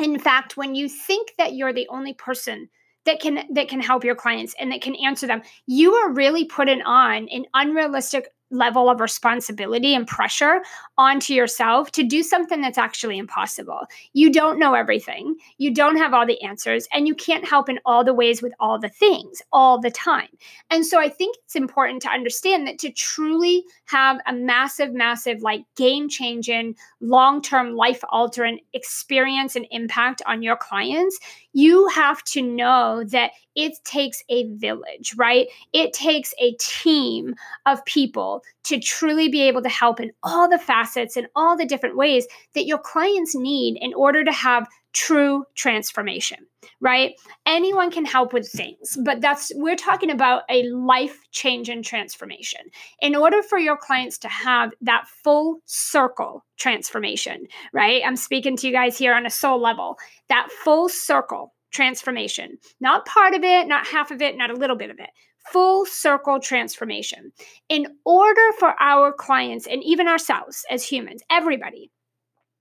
in 0.00 0.18
fact, 0.18 0.56
when 0.56 0.74
you 0.74 0.88
think 0.88 1.34
that 1.38 1.54
you're 1.54 1.72
the 1.72 1.86
only 1.88 2.14
person 2.14 2.68
that 3.06 3.20
can 3.20 3.46
that 3.52 3.68
can 3.68 3.80
help 3.80 4.04
your 4.04 4.14
clients 4.14 4.54
and 4.58 4.72
that 4.72 4.82
can 4.82 4.94
answer 4.96 5.26
them. 5.26 5.42
You 5.66 5.94
are 5.94 6.12
really 6.12 6.44
putting 6.44 6.82
on 6.82 7.28
an 7.28 7.44
unrealistic 7.54 8.28
level 8.54 8.88
of 8.88 9.00
responsibility 9.00 9.94
and 9.94 10.06
pressure 10.06 10.62
onto 10.96 11.34
yourself 11.34 11.90
to 11.92 12.02
do 12.02 12.22
something 12.22 12.60
that's 12.60 12.78
actually 12.78 13.18
impossible. 13.18 13.80
You 14.12 14.30
don't 14.30 14.58
know 14.58 14.74
everything, 14.74 15.36
you 15.58 15.74
don't 15.74 15.96
have 15.96 16.14
all 16.14 16.26
the 16.26 16.40
answers, 16.42 16.86
and 16.92 17.08
you 17.08 17.14
can't 17.14 17.46
help 17.46 17.68
in 17.68 17.80
all 17.84 18.04
the 18.04 18.14
ways 18.14 18.40
with 18.40 18.52
all 18.60 18.78
the 18.78 18.88
things 18.88 19.42
all 19.52 19.80
the 19.80 19.90
time. 19.90 20.28
And 20.70 20.86
so 20.86 21.00
I 21.00 21.08
think 21.08 21.36
it's 21.44 21.56
important 21.56 22.02
to 22.02 22.10
understand 22.10 22.66
that 22.66 22.78
to 22.78 22.90
truly 22.90 23.64
have 23.86 24.18
a 24.26 24.32
massive, 24.32 24.94
massive, 24.94 25.42
like 25.42 25.64
game 25.76 26.08
changing, 26.08 26.76
long 27.00 27.42
term, 27.42 27.74
life 27.74 28.02
altering 28.10 28.60
experience 28.72 29.56
and 29.56 29.66
impact 29.70 30.22
on 30.26 30.42
your 30.42 30.56
clients, 30.56 31.18
you 31.52 31.88
have 31.88 32.22
to 32.24 32.42
know 32.42 33.04
that 33.04 33.32
it 33.54 33.72
takes 33.84 34.22
a 34.28 34.48
village, 34.54 35.14
right? 35.16 35.48
It 35.72 35.92
takes 35.92 36.34
a 36.38 36.54
team 36.58 37.34
of 37.66 37.84
people 37.84 38.43
to 38.64 38.80
truly 38.80 39.28
be 39.28 39.42
able 39.42 39.62
to 39.62 39.68
help 39.68 40.00
in 40.00 40.12
all 40.22 40.48
the 40.48 40.58
facets 40.58 41.16
and 41.16 41.26
all 41.36 41.56
the 41.56 41.66
different 41.66 41.96
ways 41.96 42.26
that 42.54 42.66
your 42.66 42.78
clients 42.78 43.34
need 43.34 43.76
in 43.80 43.92
order 43.94 44.24
to 44.24 44.32
have 44.32 44.66
true 44.92 45.44
transformation, 45.54 46.38
right? 46.80 47.14
Anyone 47.46 47.90
can 47.90 48.04
help 48.04 48.32
with 48.32 48.48
things, 48.48 48.96
but 49.04 49.20
that's 49.20 49.52
we're 49.56 49.76
talking 49.76 50.10
about 50.10 50.42
a 50.48 50.62
life-changing 50.70 51.82
transformation. 51.82 52.60
In 53.02 53.16
order 53.16 53.42
for 53.42 53.58
your 53.58 53.76
clients 53.76 54.18
to 54.18 54.28
have 54.28 54.72
that 54.80 55.06
full 55.08 55.58
circle 55.66 56.44
transformation, 56.56 57.46
right? 57.72 58.02
I'm 58.06 58.16
speaking 58.16 58.56
to 58.58 58.68
you 58.68 58.72
guys 58.72 58.96
here 58.96 59.14
on 59.14 59.26
a 59.26 59.30
soul 59.30 59.60
level. 59.60 59.98
That 60.28 60.48
full 60.62 60.88
circle 60.88 61.52
transformation, 61.72 62.56
not 62.80 63.04
part 63.04 63.34
of 63.34 63.42
it, 63.42 63.66
not 63.66 63.86
half 63.86 64.12
of 64.12 64.22
it, 64.22 64.38
not 64.38 64.50
a 64.50 64.56
little 64.56 64.76
bit 64.76 64.90
of 64.90 65.00
it. 65.00 65.10
Full 65.52 65.86
circle 65.86 66.40
transformation. 66.40 67.32
In 67.68 67.86
order 68.04 68.52
for 68.58 68.74
our 68.80 69.12
clients 69.12 69.66
and 69.66 69.82
even 69.84 70.08
ourselves 70.08 70.64
as 70.70 70.84
humans, 70.84 71.22
everybody, 71.30 71.90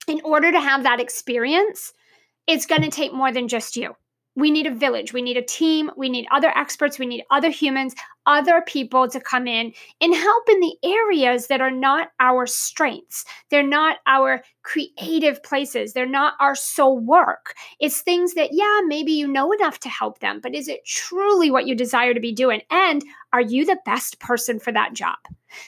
in 0.07 0.21
order 0.23 0.51
to 0.51 0.59
have 0.59 0.83
that 0.83 0.99
experience, 0.99 1.93
it's 2.45 2.65
going 2.65 2.81
to 2.81 2.89
take 2.89 3.13
more 3.13 3.31
than 3.31 3.47
just 3.47 3.75
you. 3.77 3.95
We 4.35 4.51
need 4.51 4.65
a 4.67 4.73
village. 4.73 5.13
We 5.13 5.21
need 5.21 5.37
a 5.37 5.43
team. 5.43 5.91
We 5.95 6.09
need 6.09 6.27
other 6.31 6.49
experts. 6.49 6.99
We 6.99 7.05
need 7.05 7.23
other 7.31 7.49
humans, 7.49 7.93
other 8.25 8.61
people 8.65 9.07
to 9.09 9.19
come 9.19 9.47
in 9.47 9.73
and 10.01 10.13
help 10.13 10.49
in 10.49 10.59
the 10.59 10.75
areas 10.83 11.47
that 11.47 11.61
are 11.61 11.71
not 11.71 12.09
our 12.19 12.45
strengths. 12.47 13.25
They're 13.49 13.63
not 13.63 13.97
our 14.07 14.43
creative 14.63 15.43
places. 15.43 15.93
They're 15.93 16.05
not 16.05 16.33
our 16.39 16.55
soul 16.55 16.99
work. 16.99 17.53
It's 17.79 18.01
things 18.01 18.33
that, 18.33 18.49
yeah, 18.53 18.79
maybe 18.87 19.11
you 19.11 19.27
know 19.27 19.51
enough 19.51 19.79
to 19.79 19.89
help 19.89 20.19
them, 20.19 20.39
but 20.41 20.55
is 20.55 20.67
it 20.67 20.85
truly 20.85 21.51
what 21.51 21.67
you 21.67 21.75
desire 21.75 22.13
to 22.13 22.19
be 22.19 22.31
doing? 22.31 22.61
And 22.71 23.03
are 23.33 23.41
you 23.41 23.65
the 23.65 23.79
best 23.85 24.19
person 24.19 24.59
for 24.59 24.71
that 24.71 24.93
job? 24.93 25.17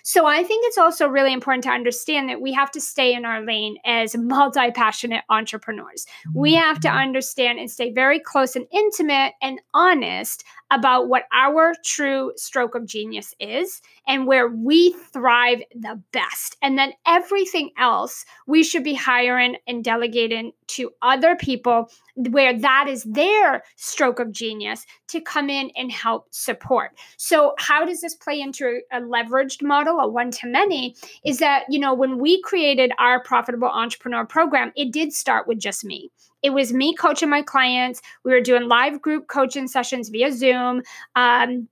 So 0.03 0.25
I 0.25 0.43
think 0.43 0.65
it's 0.65 0.77
also 0.77 1.07
really 1.07 1.33
important 1.33 1.63
to 1.65 1.69
understand 1.69 2.29
that 2.29 2.41
we 2.41 2.51
have 2.53 2.71
to 2.71 2.81
stay 2.81 3.13
in 3.13 3.25
our 3.25 3.41
lane 3.45 3.77
as 3.85 4.15
multi 4.15 4.71
passionate 4.71 5.23
entrepreneurs. 5.29 6.05
We 6.33 6.53
have 6.55 6.79
to 6.81 6.87
mm-hmm. 6.87 6.97
understand 6.97 7.59
and 7.59 7.69
stay 7.69 7.91
very 7.91 8.19
close 8.19 8.55
and 8.55 8.65
intimate 8.71 9.33
and 9.41 9.59
honest 9.73 10.43
about 10.71 11.07
what 11.07 11.23
our 11.31 11.73
true 11.83 12.31
stroke 12.35 12.75
of 12.75 12.85
genius 12.85 13.33
is 13.39 13.81
and 14.07 14.25
where 14.25 14.47
we 14.47 14.95
thrive 15.13 15.61
the 15.75 16.01
best. 16.11 16.57
And 16.61 16.77
then 16.77 16.93
everything 17.05 17.69
else 17.77 18.25
we 18.47 18.63
should 18.63 18.83
be 18.83 18.93
hiring 18.93 19.57
and 19.67 19.83
delegating 19.83 20.51
to 20.67 20.91
other 21.01 21.35
people 21.35 21.89
where 22.15 22.57
that 22.57 22.87
is 22.87 23.03
their 23.03 23.63
stroke 23.75 24.19
of 24.19 24.31
genius 24.31 24.85
to 25.09 25.21
come 25.21 25.49
in 25.49 25.69
and 25.75 25.91
help 25.91 26.27
support. 26.31 26.91
So, 27.17 27.53
how 27.59 27.85
does 27.85 28.01
this 28.01 28.15
play 28.15 28.41
into 28.41 28.81
a 28.91 29.01
leveraged 29.01 29.61
model, 29.61 29.99
a 29.99 30.07
one 30.07 30.31
to 30.31 30.47
many? 30.47 30.95
Is 31.25 31.37
that, 31.39 31.65
you 31.69 31.79
know, 31.79 31.93
when 31.93 32.17
we 32.17 32.41
created 32.41 32.91
our 32.97 33.21
profitable 33.21 33.67
entrepreneur 33.67 34.25
program, 34.25 34.71
it 34.75 34.91
did 34.91 35.13
start 35.13 35.47
with 35.47 35.59
just 35.59 35.83
me. 35.85 36.09
It 36.45 36.53
was 36.53 36.71
me 36.71 36.93
coaching 36.93 37.29
my 37.29 37.41
clients. 37.41 38.03
We 38.23 38.31
were 38.31 38.39
doing 38.39 38.67
live 38.67 39.01
group 39.01 39.27
coaching 39.27 39.67
sessions 39.67 40.09
via 40.09 40.31
Zoom. 40.31 40.83
Um, 41.15 41.67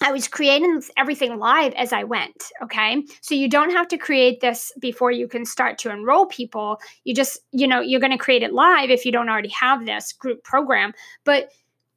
I 0.00 0.12
was 0.12 0.28
creating 0.28 0.82
everything 0.96 1.38
live 1.38 1.74
as 1.74 1.92
I 1.92 2.04
went. 2.04 2.44
Okay. 2.62 3.02
So 3.20 3.34
you 3.34 3.50
don't 3.50 3.70
have 3.70 3.86
to 3.88 3.98
create 3.98 4.40
this 4.40 4.72
before 4.80 5.10
you 5.10 5.28
can 5.28 5.44
start 5.44 5.76
to 5.80 5.90
enroll 5.90 6.24
people. 6.24 6.80
You 7.04 7.14
just, 7.14 7.40
you 7.52 7.66
know, 7.66 7.80
you're 7.80 8.00
going 8.00 8.12
to 8.12 8.18
create 8.18 8.42
it 8.42 8.54
live 8.54 8.88
if 8.88 9.04
you 9.04 9.12
don't 9.12 9.28
already 9.28 9.50
have 9.50 9.84
this 9.84 10.14
group 10.14 10.42
program. 10.42 10.94
But 11.24 11.50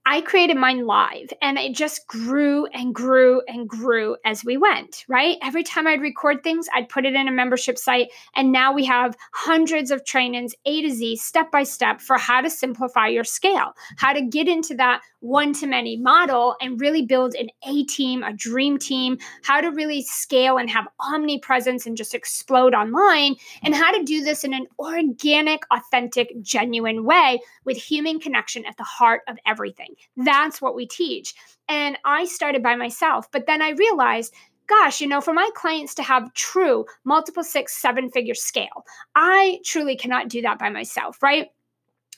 I 0.04 0.22
created 0.22 0.58
mine 0.58 0.88
live 0.88 1.30
and 1.44 1.60
it 1.60 1.76
just 1.76 2.08
grew 2.08 2.66
and 2.68 2.94
grew 2.94 3.42
and 3.48 3.70
grew 3.70 4.18
as 4.26 4.44
we 4.44 4.58
went, 4.58 5.06
right? 5.08 5.38
Every 5.44 5.64
time 5.64 5.86
I'd 5.86 6.02
record 6.02 6.44
things, 6.44 6.68
I'd 6.74 6.90
put 6.90 7.06
it 7.06 7.14
in 7.14 7.28
a 7.28 7.32
membership 7.32 7.78
site. 7.78 8.12
And 8.36 8.52
now 8.52 8.74
we 8.74 8.84
have 8.86 9.16
hundreds 9.32 9.92
of 9.92 10.04
trainings, 10.04 10.56
A 10.66 10.82
to 10.82 10.90
Z, 10.90 11.18
step 11.18 11.52
by 11.52 11.62
step, 11.62 12.02
for 12.02 12.18
how 12.18 12.42
to 12.42 12.50
simplify 12.50 13.08
your 13.08 13.24
scale, 13.24 13.74
how 13.98 14.12
to 14.12 14.22
get 14.22 14.48
into 14.48 14.74
that 14.76 15.02
one 15.20 15.54
to 15.54 15.68
many 15.68 15.98
model 15.98 16.56
and 16.62 16.82
really 16.82 17.04
build 17.04 17.36
an 17.36 17.50
A 17.68 17.84
team, 17.84 18.24
a 18.24 18.34
dream 18.34 18.80
team, 18.80 19.20
how 19.44 19.62
to 19.62 19.70
really 19.70 20.02
scale 20.02 20.58
and 20.58 20.68
have 20.68 20.88
omnipresence 21.00 21.86
and 21.86 21.96
just 21.96 22.16
explode 22.16 22.74
online, 22.74 23.36
and 23.62 23.76
how 23.76 23.92
to 23.96 24.04
do 24.04 24.24
this 24.24 24.44
in 24.44 24.54
an 24.56 24.66
organic, 24.80 25.62
authentic, 25.72 26.34
genuine 26.42 27.06
way 27.06 27.40
with 27.66 27.78
human 27.78 28.20
connection 28.20 28.66
at 28.66 28.76
the 28.78 28.84
heart 28.84 29.22
of 29.28 29.38
everything. 29.46 29.91
That's 30.18 30.62
what 30.62 30.76
we 30.76 30.88
teach. 30.88 31.34
And 31.68 31.98
I 32.06 32.26
started 32.26 32.64
by 32.64 32.76
myself, 32.76 33.30
but 33.32 33.46
then 33.48 33.62
I 33.62 33.70
realized 33.72 34.34
gosh, 34.68 35.02
you 35.02 35.08
know, 35.08 35.20
for 35.20 35.34
my 35.34 35.50
clients 35.54 35.94
to 35.94 36.02
have 36.02 36.34
true 36.34 36.86
multiple 37.04 37.44
six, 37.44 37.76
seven 37.76 38.10
figure 38.10 38.34
scale, 38.34 38.86
I 39.16 39.60
truly 39.66 39.98
cannot 39.98 40.30
do 40.30 40.42
that 40.44 40.60
by 40.60 40.70
myself, 40.70 41.22
right? 41.22 41.50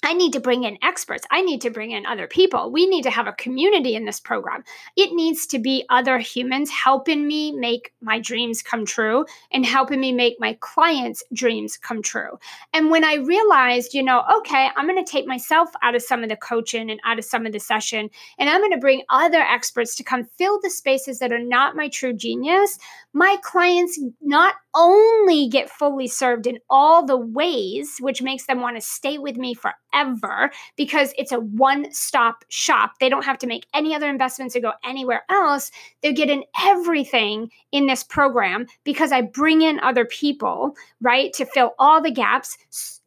I 0.03 0.13
need 0.13 0.33
to 0.33 0.39
bring 0.41 0.65
in 0.65 0.77
experts. 0.83 1.25
I 1.31 1.41
need 1.41 1.61
to 1.61 1.69
bring 1.69 1.91
in 1.91 2.05
other 2.05 2.27
people. 2.27 2.69
We 2.71 2.85
need 2.85 3.03
to 3.03 3.09
have 3.09 3.27
a 3.27 3.33
community 3.33 3.95
in 3.95 4.05
this 4.05 4.19
program. 4.19 4.63
It 4.97 5.13
needs 5.13 5.47
to 5.47 5.59
be 5.59 5.85
other 5.89 6.19
humans 6.19 6.69
helping 6.69 7.25
me 7.25 7.53
make 7.53 7.93
my 8.01 8.19
dreams 8.19 8.61
come 8.61 8.85
true 8.85 9.25
and 9.51 9.65
helping 9.65 10.01
me 10.01 10.11
make 10.11 10.39
my 10.39 10.57
clients' 10.59 11.23
dreams 11.33 11.77
come 11.77 12.01
true. 12.01 12.37
And 12.73 12.91
when 12.91 13.05
I 13.05 13.15
realized, 13.15 13.93
you 13.93 14.03
know, 14.03 14.23
okay, 14.39 14.69
I'm 14.75 14.87
going 14.87 15.03
to 15.03 15.09
take 15.09 15.25
myself 15.25 15.69
out 15.81 15.95
of 15.95 16.01
some 16.01 16.21
of 16.21 16.29
the 16.29 16.35
coaching 16.35 16.91
and 16.91 16.99
out 17.05 17.17
of 17.17 17.25
some 17.25 17.45
of 17.45 17.53
the 17.53 17.59
session, 17.59 18.09
and 18.37 18.49
I'm 18.49 18.59
going 18.59 18.71
to 18.71 18.77
bring 18.77 19.03
other 19.09 19.41
experts 19.41 19.95
to 19.95 20.03
come 20.03 20.25
fill 20.25 20.59
the 20.61 20.69
spaces 20.69 21.19
that 21.19 21.31
are 21.31 21.39
not 21.39 21.75
my 21.75 21.87
true 21.87 22.13
genius, 22.13 22.77
my 23.13 23.37
clients 23.41 23.99
not 24.21 24.55
only 24.75 25.47
get 25.47 25.69
fully 25.69 26.07
served 26.07 26.47
in 26.47 26.59
all 26.69 27.05
the 27.05 27.17
ways, 27.17 27.97
which 27.99 28.21
makes 28.21 28.45
them 28.45 28.61
want 28.61 28.75
to 28.75 28.81
stay 28.81 29.17
with 29.17 29.37
me 29.37 29.53
forever 29.53 30.51
because 30.75 31.13
it's 31.17 31.31
a 31.31 31.39
one 31.39 31.91
stop 31.91 32.43
shop. 32.49 32.93
They 32.99 33.09
don't 33.09 33.25
have 33.25 33.37
to 33.39 33.47
make 33.47 33.65
any 33.73 33.95
other 33.95 34.09
investments 34.09 34.55
or 34.55 34.61
go 34.61 34.73
anywhere 34.83 35.23
else. 35.29 35.71
They're 36.01 36.13
getting 36.13 36.43
everything 36.61 37.49
in 37.71 37.87
this 37.87 38.03
program 38.03 38.67
because 38.83 39.11
I 39.11 39.21
bring 39.21 39.61
in 39.61 39.79
other 39.79 40.05
people, 40.05 40.75
right, 41.01 41.31
to 41.33 41.45
fill 41.45 41.71
all 41.79 42.01
the 42.01 42.11
gaps 42.11 42.57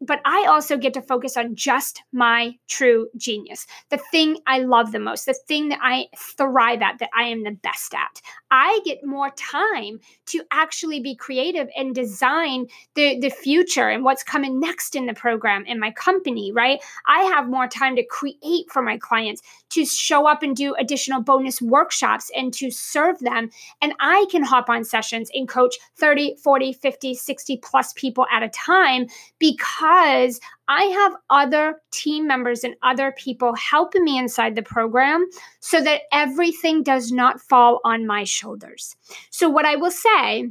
but 0.01 0.21
I 0.25 0.45
also 0.49 0.77
get 0.77 0.95
to 0.95 1.03
focus 1.03 1.37
on 1.37 1.55
just 1.55 2.03
my 2.13 2.55
true 2.69 3.09
genius, 3.17 3.67
the 3.91 3.99
thing 4.11 4.39
I 4.47 4.59
love 4.59 4.93
the 4.93 4.99
most, 4.99 5.25
the 5.25 5.35
thing 5.49 5.71
that 5.71 5.79
I 5.83 6.07
thrive 6.17 6.83
at, 6.83 6.99
that 6.99 7.11
I 7.17 7.25
am 7.25 7.45
the 7.45 7.53
best 7.63 7.95
at. 7.95 8.21
I 8.51 8.81
get 8.85 9.05
more 9.05 9.31
time 9.31 10.01
to 10.27 10.43
actually 10.53 11.01
be 11.01 11.17
creative 11.17 11.56
and 11.77 11.95
design 11.95 12.67
the, 12.95 13.19
the 13.21 13.31
future 13.31 13.89
and 13.89 14.05
what's 14.05 14.23
coming 14.23 14.61
next 14.61 14.95
in 14.95 15.07
the 15.07 15.15
program 15.15 15.65
in 15.67 15.81
my 15.81 15.91
company, 15.93 16.53
right? 16.53 16.81
I 17.07 17.23
have 17.23 17.49
more 17.49 17.69
time 17.69 17.97
to 17.97 18.05
create 18.05 18.71
for 18.71 18.83
my 18.83 18.99
clients, 18.99 19.43
to 19.71 19.85
show 19.85 20.27
up 20.27 20.43
and 20.43 20.55
do 20.55 20.75
additional 20.75 21.23
bonus 21.23 21.61
workshops 21.61 22.31
and 22.37 22.53
to 22.55 22.71
serve 22.71 23.19
them. 23.21 23.51
And 23.81 23.95
I 24.01 24.27
can 24.31 24.43
hop 24.43 24.69
on 24.69 24.85
sessions 24.85 25.31
and 25.35 25.49
coach 25.49 25.77
30, 25.97 26.37
40, 26.43 26.73
50, 26.73 27.15
60 27.15 27.57
plus 27.63 27.93
people 27.95 28.27
at 28.33 28.43
a 28.43 28.49
time 28.49 29.07
because 29.39 30.41
I 30.69 30.85
have 30.85 31.13
other 31.31 31.81
team 31.93 32.27
members 32.27 32.65
and 32.65 32.75
other 32.83 33.13
people 33.13 33.55
helping 33.55 34.05
me 34.05 34.19
inside 34.19 34.57
the 34.57 34.63
program 34.63 35.27
so 35.61 35.81
that 35.81 36.03
everything 36.13 36.83
does 36.83 37.13
not 37.13 37.41
fall 37.41 37.81
on 37.85 38.07
my 38.07 38.25
shoulders. 38.25 38.97
So, 39.31 39.49
what 39.49 39.65
I 39.65 39.77
will 39.77 39.93
say 39.93 40.51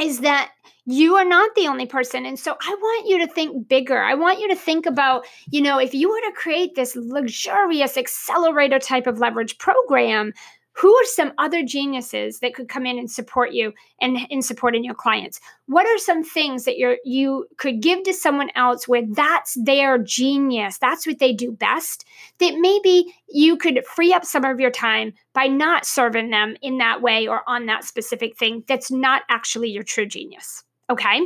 is 0.00 0.20
that 0.20 0.52
you 0.86 1.16
are 1.16 1.24
not 1.24 1.54
the 1.54 1.66
only 1.66 1.86
person. 1.86 2.24
And 2.24 2.38
so 2.38 2.56
I 2.60 2.74
want 2.80 3.08
you 3.08 3.18
to 3.18 3.32
think 3.32 3.68
bigger. 3.68 4.02
I 4.02 4.14
want 4.14 4.40
you 4.40 4.48
to 4.48 4.56
think 4.56 4.86
about, 4.86 5.26
you 5.50 5.60
know, 5.60 5.78
if 5.78 5.92
you 5.92 6.08
were 6.08 6.20
to 6.20 6.32
create 6.34 6.74
this 6.74 6.96
luxurious 6.96 7.98
accelerator 7.98 8.78
type 8.78 9.06
of 9.06 9.18
leverage 9.18 9.58
program, 9.58 10.32
who 10.78 10.94
are 10.94 11.04
some 11.04 11.32
other 11.38 11.64
geniuses 11.64 12.38
that 12.38 12.54
could 12.54 12.68
come 12.68 12.86
in 12.86 12.98
and 12.98 13.10
support 13.10 13.52
you 13.52 13.72
and 14.00 14.18
in 14.30 14.42
supporting 14.42 14.84
your 14.84 14.94
clients 14.94 15.40
what 15.66 15.86
are 15.86 15.98
some 15.98 16.22
things 16.22 16.64
that 16.64 16.78
you're 16.78 16.98
you 17.04 17.46
could 17.56 17.80
give 17.80 18.02
to 18.04 18.14
someone 18.14 18.50
else 18.54 18.86
where 18.86 19.02
that's 19.12 19.56
their 19.62 19.98
genius 19.98 20.78
that's 20.78 21.06
what 21.06 21.18
they 21.18 21.32
do 21.32 21.52
best 21.52 22.04
that 22.38 22.58
maybe 22.58 23.12
you 23.28 23.56
could 23.56 23.84
free 23.84 24.12
up 24.12 24.24
some 24.24 24.44
of 24.44 24.60
your 24.60 24.70
time 24.70 25.12
by 25.32 25.46
not 25.46 25.84
serving 25.84 26.30
them 26.30 26.56
in 26.62 26.78
that 26.78 27.02
way 27.02 27.26
or 27.26 27.42
on 27.46 27.66
that 27.66 27.84
specific 27.84 28.36
thing 28.36 28.62
that's 28.66 28.90
not 28.90 29.22
actually 29.28 29.68
your 29.68 29.82
true 29.82 30.06
genius 30.06 30.64
Okay. 30.90 31.20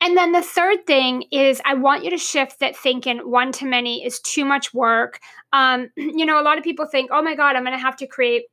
And 0.00 0.16
then 0.16 0.32
the 0.32 0.42
third 0.42 0.84
thing 0.84 1.26
is 1.30 1.60
I 1.64 1.74
want 1.74 2.02
you 2.02 2.10
to 2.10 2.18
shift 2.18 2.58
that 2.58 2.76
thinking 2.76 3.18
one 3.18 3.52
to 3.52 3.64
many 3.64 4.04
is 4.04 4.18
too 4.18 4.44
much 4.44 4.74
work. 4.74 5.20
Um, 5.52 5.90
you 5.96 6.26
know, 6.26 6.40
a 6.40 6.42
lot 6.42 6.58
of 6.58 6.64
people 6.64 6.86
think, 6.86 7.10
oh 7.12 7.22
my 7.22 7.36
God, 7.36 7.54
I'm 7.54 7.62
going 7.62 7.76
to 7.76 7.82
have 7.82 7.96
to 7.98 8.06
create 8.08 8.46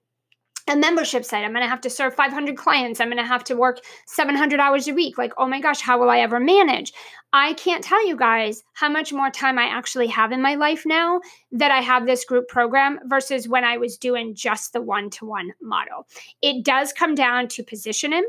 a 0.68 0.76
membership 0.76 1.26
site. 1.26 1.44
I'm 1.44 1.52
going 1.52 1.64
to 1.64 1.70
have 1.70 1.82
to 1.82 1.90
serve 1.90 2.16
500 2.16 2.56
clients. 2.58 3.00
I'm 3.00 3.10
going 3.10 3.18
to 3.18 3.26
have 3.26 3.44
to 3.46 3.56
work 3.56 3.80
700 4.08 4.60
hours 4.60 4.88
a 4.88 4.94
week. 4.94 5.18
Like, 5.18 5.34
oh 5.38 5.48
my 5.48 5.60
gosh, 5.60 5.82
how 5.82 6.00
will 6.00 6.10
I 6.10 6.20
ever 6.20 6.40
manage? 6.40 6.94
I 7.34 7.54
can't 7.54 7.84
tell 7.84 8.06
you 8.08 8.16
guys 8.16 8.64
how 8.74 8.90
much 8.90 9.12
more 9.12 9.30
time 9.30 9.58
I 9.58 9.64
actually 9.64 10.08
have 10.08 10.32
in 10.32 10.42
my 10.42 10.56
life 10.56 10.84
now 10.86 11.20
that 11.52 11.72
I 11.72 11.80
have 11.80 12.06
this 12.06 12.26
group 12.26 12.48
program 12.48 13.00
versus 13.06 13.48
when 13.48 13.64
I 13.64 13.78
was 13.78 13.98
doing 13.98 14.36
just 14.36 14.72
the 14.72 14.82
one 14.82 15.10
to 15.12 15.26
one 15.26 15.52
model. 15.62 16.08
It 16.42 16.64
does 16.64 16.94
come 16.94 17.16
down 17.16 17.48
to 17.50 17.64
positioning 17.64 18.28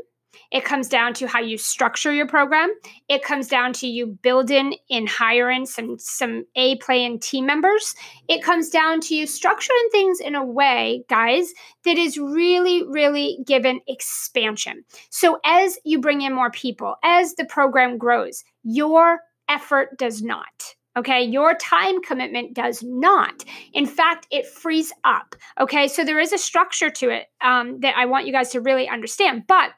it 0.51 0.65
comes 0.65 0.87
down 0.87 1.13
to 1.15 1.27
how 1.27 1.39
you 1.39 1.57
structure 1.57 2.13
your 2.13 2.27
program. 2.27 2.73
It 3.09 3.23
comes 3.23 3.47
down 3.47 3.73
to 3.73 3.87
you 3.87 4.07
building 4.07 4.77
and 4.89 5.07
hiring 5.07 5.65
some 5.65 5.97
some 5.99 6.45
A 6.55 6.77
playing 6.77 7.19
team 7.19 7.45
members. 7.45 7.95
It 8.27 8.43
comes 8.43 8.69
down 8.69 9.01
to 9.01 9.15
you 9.15 9.25
structuring 9.25 9.91
things 9.91 10.19
in 10.19 10.35
a 10.35 10.45
way, 10.45 11.03
guys, 11.09 11.53
that 11.83 11.97
is 11.97 12.17
really, 12.17 12.83
really 12.87 13.39
given 13.45 13.79
expansion. 13.87 14.83
So 15.09 15.39
as 15.45 15.77
you 15.83 15.99
bring 15.99 16.21
in 16.21 16.33
more 16.33 16.51
people, 16.51 16.95
as 17.03 17.35
the 17.35 17.45
program 17.45 17.97
grows, 17.97 18.43
your 18.63 19.19
effort 19.47 19.97
does 19.97 20.21
not. 20.21 20.75
Okay, 20.97 21.23
your 21.23 21.55
time 21.55 22.01
commitment 22.01 22.53
does 22.53 22.81
not. 22.81 23.43
In 23.73 23.85
fact, 23.85 24.27
it 24.31 24.47
frees 24.47 24.93
up. 25.03 25.35
Okay, 25.59 25.89
so 25.89 26.05
there 26.05 26.21
is 26.21 26.31
a 26.31 26.37
structure 26.37 26.89
to 26.89 27.09
it 27.09 27.25
um, 27.41 27.81
that 27.81 27.95
I 27.97 28.05
want 28.05 28.27
you 28.27 28.31
guys 28.31 28.51
to 28.51 28.61
really 28.61 28.87
understand. 28.87 29.43
But 29.45 29.71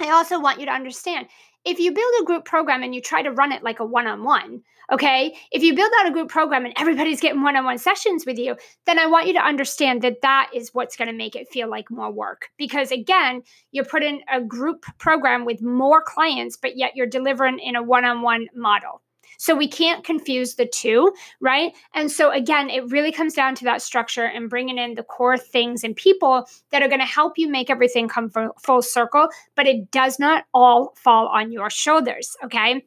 I 0.00 0.10
also 0.10 0.40
want 0.40 0.60
you 0.60 0.66
to 0.66 0.72
understand 0.72 1.26
if 1.64 1.78
you 1.78 1.92
build 1.92 2.12
a 2.20 2.24
group 2.24 2.44
program 2.44 2.82
and 2.82 2.94
you 2.94 3.00
try 3.00 3.22
to 3.22 3.32
run 3.32 3.52
it 3.52 3.62
like 3.62 3.80
a 3.80 3.84
one 3.84 4.06
on 4.06 4.24
one, 4.24 4.62
okay, 4.92 5.36
if 5.50 5.62
you 5.62 5.74
build 5.74 5.92
out 5.98 6.08
a 6.08 6.12
group 6.12 6.28
program 6.28 6.64
and 6.64 6.72
everybody's 6.78 7.20
getting 7.20 7.42
one 7.42 7.56
on 7.56 7.64
one 7.64 7.78
sessions 7.78 8.24
with 8.24 8.38
you, 8.38 8.56
then 8.86 8.98
I 8.98 9.06
want 9.06 9.26
you 9.26 9.32
to 9.34 9.44
understand 9.44 10.02
that 10.02 10.22
that 10.22 10.50
is 10.54 10.72
what's 10.72 10.96
going 10.96 11.08
to 11.08 11.14
make 11.14 11.36
it 11.36 11.48
feel 11.48 11.68
like 11.68 11.90
more 11.90 12.10
work. 12.10 12.48
Because 12.56 12.90
again, 12.90 13.42
you're 13.72 13.84
putting 13.84 14.22
a 14.32 14.40
group 14.40 14.86
program 14.98 15.44
with 15.44 15.60
more 15.60 16.02
clients, 16.02 16.56
but 16.56 16.76
yet 16.76 16.94
you're 16.94 17.06
delivering 17.06 17.58
in 17.58 17.76
a 17.76 17.82
one 17.82 18.04
on 18.04 18.22
one 18.22 18.46
model. 18.54 19.02
So 19.38 19.54
we 19.54 19.68
can't 19.68 20.04
confuse 20.04 20.54
the 20.56 20.66
two, 20.66 21.12
right? 21.40 21.72
And 21.94 22.10
so 22.10 22.30
again, 22.30 22.68
it 22.68 22.90
really 22.90 23.12
comes 23.12 23.34
down 23.34 23.54
to 23.56 23.64
that 23.64 23.80
structure 23.80 24.24
and 24.24 24.50
bringing 24.50 24.78
in 24.78 24.94
the 24.94 25.02
core 25.02 25.38
things 25.38 25.82
and 25.82 25.96
people 25.96 26.46
that 26.70 26.82
are 26.82 26.88
going 26.88 27.00
to 27.00 27.06
help 27.06 27.38
you 27.38 27.48
make 27.48 27.70
everything 27.70 28.08
come 28.08 28.30
full 28.62 28.82
circle, 28.82 29.28
but 29.54 29.66
it 29.66 29.90
does 29.90 30.18
not 30.18 30.44
all 30.52 30.92
fall 30.96 31.28
on 31.28 31.50
your 31.50 31.70
shoulders, 31.70 32.36
okay? 32.44 32.84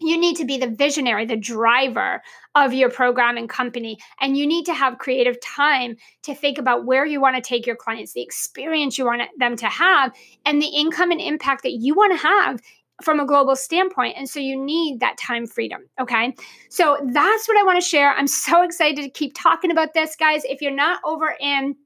you 0.00 0.18
need 0.18 0.36
to 0.36 0.44
be 0.44 0.58
the 0.58 0.68
visionary, 0.68 1.26
the 1.26 1.36
driver 1.36 2.22
of 2.54 2.72
your 2.72 2.90
program 2.90 3.36
and 3.36 3.48
company. 3.48 3.98
And 4.20 4.36
you 4.36 4.46
need 4.46 4.64
to 4.66 4.74
have 4.74 4.98
creative 4.98 5.40
time 5.40 5.96
to 6.22 6.34
think 6.34 6.58
about 6.58 6.86
where 6.86 7.04
you 7.04 7.20
want 7.20 7.36
to 7.36 7.42
take 7.42 7.66
your 7.66 7.76
clients, 7.76 8.12
the 8.12 8.22
experience 8.22 8.96
you 8.96 9.04
want 9.04 9.22
them 9.38 9.56
to 9.56 9.66
have, 9.66 10.12
and 10.44 10.60
the 10.60 10.66
income 10.66 11.10
and 11.10 11.20
impact 11.20 11.62
that 11.62 11.72
you 11.72 11.94
want 11.94 12.12
to 12.12 12.26
have 12.26 12.60
from 13.02 13.20
a 13.20 13.26
global 13.26 13.56
standpoint. 13.56 14.16
And 14.16 14.28
so 14.28 14.40
you 14.40 14.56
need 14.56 15.00
that 15.00 15.16
time 15.18 15.46
freedom. 15.46 15.82
Okay. 16.00 16.34
So 16.68 16.98
that's 17.12 17.48
what 17.48 17.58
I 17.58 17.62
want 17.62 17.80
to 17.80 17.86
share. 17.86 18.12
I'm 18.12 18.26
so 18.26 18.62
excited 18.62 19.02
to 19.02 19.10
keep 19.10 19.32
talking 19.34 19.70
about 19.70 19.94
this, 19.94 20.16
guys. 20.16 20.42
If 20.44 20.60
you're 20.62 20.70
not 20.70 21.00
over 21.04 21.36
in 21.40 21.76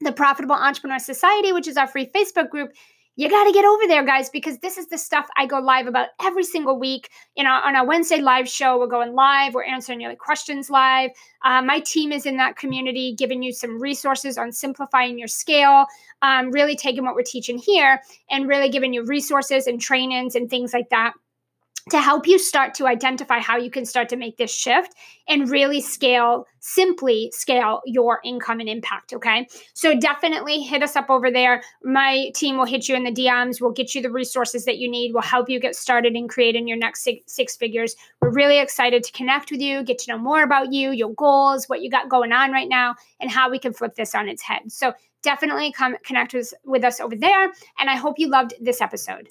the 0.00 0.12
Profitable 0.12 0.56
Entrepreneur 0.56 0.98
Society, 0.98 1.52
which 1.52 1.66
is 1.66 1.76
our 1.76 1.86
free 1.86 2.10
Facebook 2.14 2.50
group, 2.50 2.72
you 3.16 3.30
got 3.30 3.44
to 3.44 3.52
get 3.52 3.64
over 3.64 3.86
there, 3.86 4.04
guys, 4.04 4.28
because 4.28 4.58
this 4.58 4.76
is 4.76 4.88
the 4.88 4.98
stuff 4.98 5.26
I 5.36 5.46
go 5.46 5.58
live 5.58 5.86
about 5.86 6.08
every 6.22 6.44
single 6.44 6.78
week. 6.78 7.10
You 7.34 7.44
know, 7.44 7.50
on 7.50 7.74
our 7.74 7.86
Wednesday 7.86 8.20
live 8.20 8.46
show, 8.46 8.78
we're 8.78 8.86
going 8.86 9.14
live. 9.14 9.54
We're 9.54 9.64
answering 9.64 10.02
your 10.02 10.14
questions 10.16 10.68
live. 10.68 11.10
Uh, 11.42 11.62
my 11.62 11.80
team 11.80 12.12
is 12.12 12.26
in 12.26 12.36
that 12.36 12.56
community, 12.56 13.14
giving 13.16 13.42
you 13.42 13.52
some 13.52 13.80
resources 13.80 14.36
on 14.36 14.52
simplifying 14.52 15.18
your 15.18 15.28
scale, 15.28 15.86
um, 16.20 16.50
really 16.50 16.76
taking 16.76 17.04
what 17.04 17.14
we're 17.14 17.22
teaching 17.22 17.56
here 17.56 18.02
and 18.30 18.48
really 18.48 18.68
giving 18.68 18.92
you 18.92 19.04
resources 19.04 19.66
and 19.66 19.80
trainings 19.80 20.34
and 20.34 20.50
things 20.50 20.74
like 20.74 20.90
that 20.90 21.14
to 21.88 22.00
help 22.00 22.26
you 22.26 22.36
start 22.38 22.74
to 22.74 22.86
identify 22.86 23.38
how 23.38 23.56
you 23.56 23.70
can 23.70 23.84
start 23.84 24.08
to 24.08 24.16
make 24.16 24.36
this 24.36 24.52
shift 24.52 24.92
and 25.28 25.48
really 25.48 25.80
scale, 25.80 26.46
simply 26.58 27.30
scale 27.32 27.80
your 27.84 28.20
income 28.24 28.58
and 28.58 28.68
impact. 28.68 29.12
Okay. 29.12 29.46
So 29.74 29.98
definitely 29.98 30.62
hit 30.62 30.82
us 30.82 30.96
up 30.96 31.08
over 31.10 31.30
there. 31.30 31.62
My 31.84 32.30
team 32.34 32.56
will 32.58 32.64
hit 32.64 32.88
you 32.88 32.96
in 32.96 33.04
the 33.04 33.12
DMs. 33.12 33.60
We'll 33.60 33.70
get 33.70 33.94
you 33.94 34.02
the 34.02 34.10
resources 34.10 34.64
that 34.64 34.78
you 34.78 34.90
need. 34.90 35.12
We'll 35.12 35.22
help 35.22 35.48
you 35.48 35.60
get 35.60 35.76
started 35.76 36.16
in 36.16 36.26
creating 36.26 36.66
your 36.66 36.76
next 36.76 37.04
six, 37.04 37.32
six 37.32 37.56
figures. 37.56 37.94
We're 38.20 38.30
really 38.30 38.58
excited 38.58 39.04
to 39.04 39.12
connect 39.12 39.52
with 39.52 39.60
you, 39.60 39.84
get 39.84 39.98
to 40.00 40.10
know 40.10 40.18
more 40.18 40.42
about 40.42 40.72
you, 40.72 40.90
your 40.90 41.14
goals, 41.14 41.68
what 41.68 41.82
you 41.82 41.90
got 41.90 42.08
going 42.08 42.32
on 42.32 42.50
right 42.50 42.68
now, 42.68 42.96
and 43.20 43.30
how 43.30 43.48
we 43.48 43.60
can 43.60 43.72
flip 43.72 43.94
this 43.94 44.12
on 44.12 44.28
its 44.28 44.42
head. 44.42 44.72
So 44.72 44.92
definitely 45.22 45.70
come 45.70 45.96
connect 46.04 46.34
with, 46.34 46.52
with 46.64 46.82
us 46.82 46.98
over 46.98 47.14
there. 47.14 47.44
And 47.78 47.88
I 47.88 47.94
hope 47.94 48.18
you 48.18 48.28
loved 48.28 48.54
this 48.60 48.80
episode. 48.80 49.28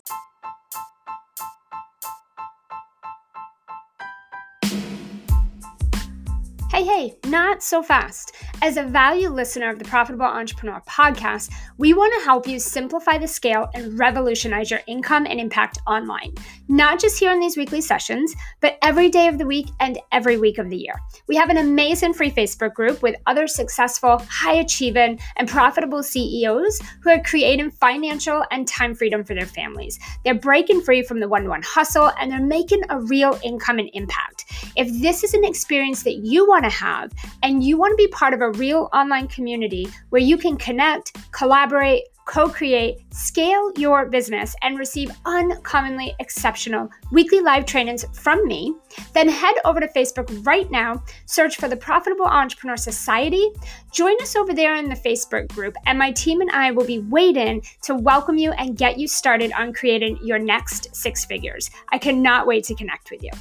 Hey, 6.76 6.84
hey, 6.84 7.18
not 7.28 7.64
so 7.64 7.82
fast. 7.82 8.36
As 8.62 8.76
a 8.76 8.84
value 8.84 9.30
listener 9.30 9.70
of 9.70 9.80
the 9.80 9.86
Profitable 9.86 10.26
Entrepreneur 10.26 10.82
podcast, 10.86 11.50
we 11.78 11.94
want 11.94 12.14
to 12.18 12.26
help 12.26 12.46
you 12.50 12.60
simplify 12.60 13.18
the 13.18 13.30
scale 13.30 13.70
and 13.74 13.98
revolutionize 13.98 14.70
your 14.70 14.82
income 14.86 15.26
and 15.26 15.40
impact 15.40 15.80
online. 15.88 16.34
Not 16.68 17.00
just 17.00 17.18
here 17.18 17.32
in 17.32 17.40
these 17.40 17.56
weekly 17.56 17.80
sessions, 17.80 18.36
but 18.60 18.78
every 18.82 19.08
day 19.08 19.30
of 19.30 19.38
the 19.38 19.46
week 19.46 19.68
and 19.80 19.98
every 20.12 20.38
week 20.38 20.58
of 20.58 20.70
the 20.70 20.76
year. 20.76 20.96
We 21.30 21.38
have 21.38 21.50
an 21.50 21.60
amazing 21.60 22.14
free 22.14 22.30
Facebook 22.30 22.74
group 22.74 23.02
with 23.02 23.16
other 23.26 23.48
successful, 23.48 24.22
high 24.30 24.56
achieving, 24.56 25.18
and 25.38 25.48
profitable 25.48 26.04
CEOs 26.04 26.82
who 27.02 27.10
are 27.10 27.24
creating 27.24 27.72
financial 27.72 28.44
and 28.52 28.68
time 28.68 28.96
freedom 28.96 29.24
for 29.24 29.34
their 29.34 29.46
families. 29.46 29.98
They're 30.26 30.34
breaking 30.34 30.82
free 30.82 31.04
from 31.04 31.22
the 31.22 31.30
one 31.30 31.44
to 31.44 31.50
one 31.50 31.64
hustle 31.64 32.12
and 32.20 32.30
they're 32.30 32.42
making 32.42 32.82
a 32.90 33.00
real 33.00 33.40
income 33.46 33.80
and 33.80 33.90
impact. 33.94 34.44
If 34.76 34.92
this 35.02 35.24
is 35.24 35.34
an 35.34 35.46
experience 35.46 36.04
that 36.04 36.16
you 36.16 36.46
to 36.70 36.76
have 36.76 37.12
and 37.44 37.64
you 37.64 37.78
want 37.78 37.92
to 37.92 37.96
be 37.96 38.08
part 38.10 38.34
of 38.34 38.42
a 38.42 38.52
real 38.52 38.90
online 38.94 39.28
community 39.28 39.88
where 40.10 40.22
you 40.22 40.38
can 40.38 40.58
connect, 40.58 41.16
collaborate, 41.32 42.04
co 42.26 42.50
create, 42.50 42.98
scale 43.14 43.72
your 43.78 44.08
business, 44.08 44.56
and 44.62 44.78
receive 44.78 45.12
uncommonly 45.26 46.14
exceptional 46.20 46.90
weekly 47.12 47.40
live 47.40 47.66
trainings 47.66 48.04
from 48.20 48.46
me, 48.48 48.76
then 49.14 49.30
head 49.30 49.56
over 49.64 49.80
to 49.80 49.88
Facebook 49.88 50.46
right 50.46 50.70
now, 50.72 51.02
search 51.28 51.56
for 51.58 51.68
the 51.68 51.78
Profitable 51.78 52.26
Entrepreneur 52.26 52.78
Society, 52.78 53.48
join 53.92 54.16
us 54.22 54.36
over 54.36 54.54
there 54.54 54.76
in 54.76 54.90
the 54.90 54.96
Facebook 54.96 55.48
group, 55.50 55.76
and 55.86 55.98
my 55.98 56.12
team 56.12 56.42
and 56.42 56.52
I 56.52 56.72
will 56.72 56.86
be 56.86 57.00
waiting 57.00 57.64
to 57.84 57.96
welcome 57.96 58.38
you 58.38 58.52
and 58.54 58.78
get 58.78 58.98
you 58.98 59.08
started 59.08 59.52
on 59.54 59.74
creating 59.74 60.20
your 60.24 60.40
next 60.40 60.96
six 60.96 61.26
figures. 61.26 61.70
I 61.90 61.98
cannot 61.98 62.48
wait 62.48 62.64
to 62.66 62.76
connect 62.76 63.12
with 63.12 63.24
you. 63.24 63.32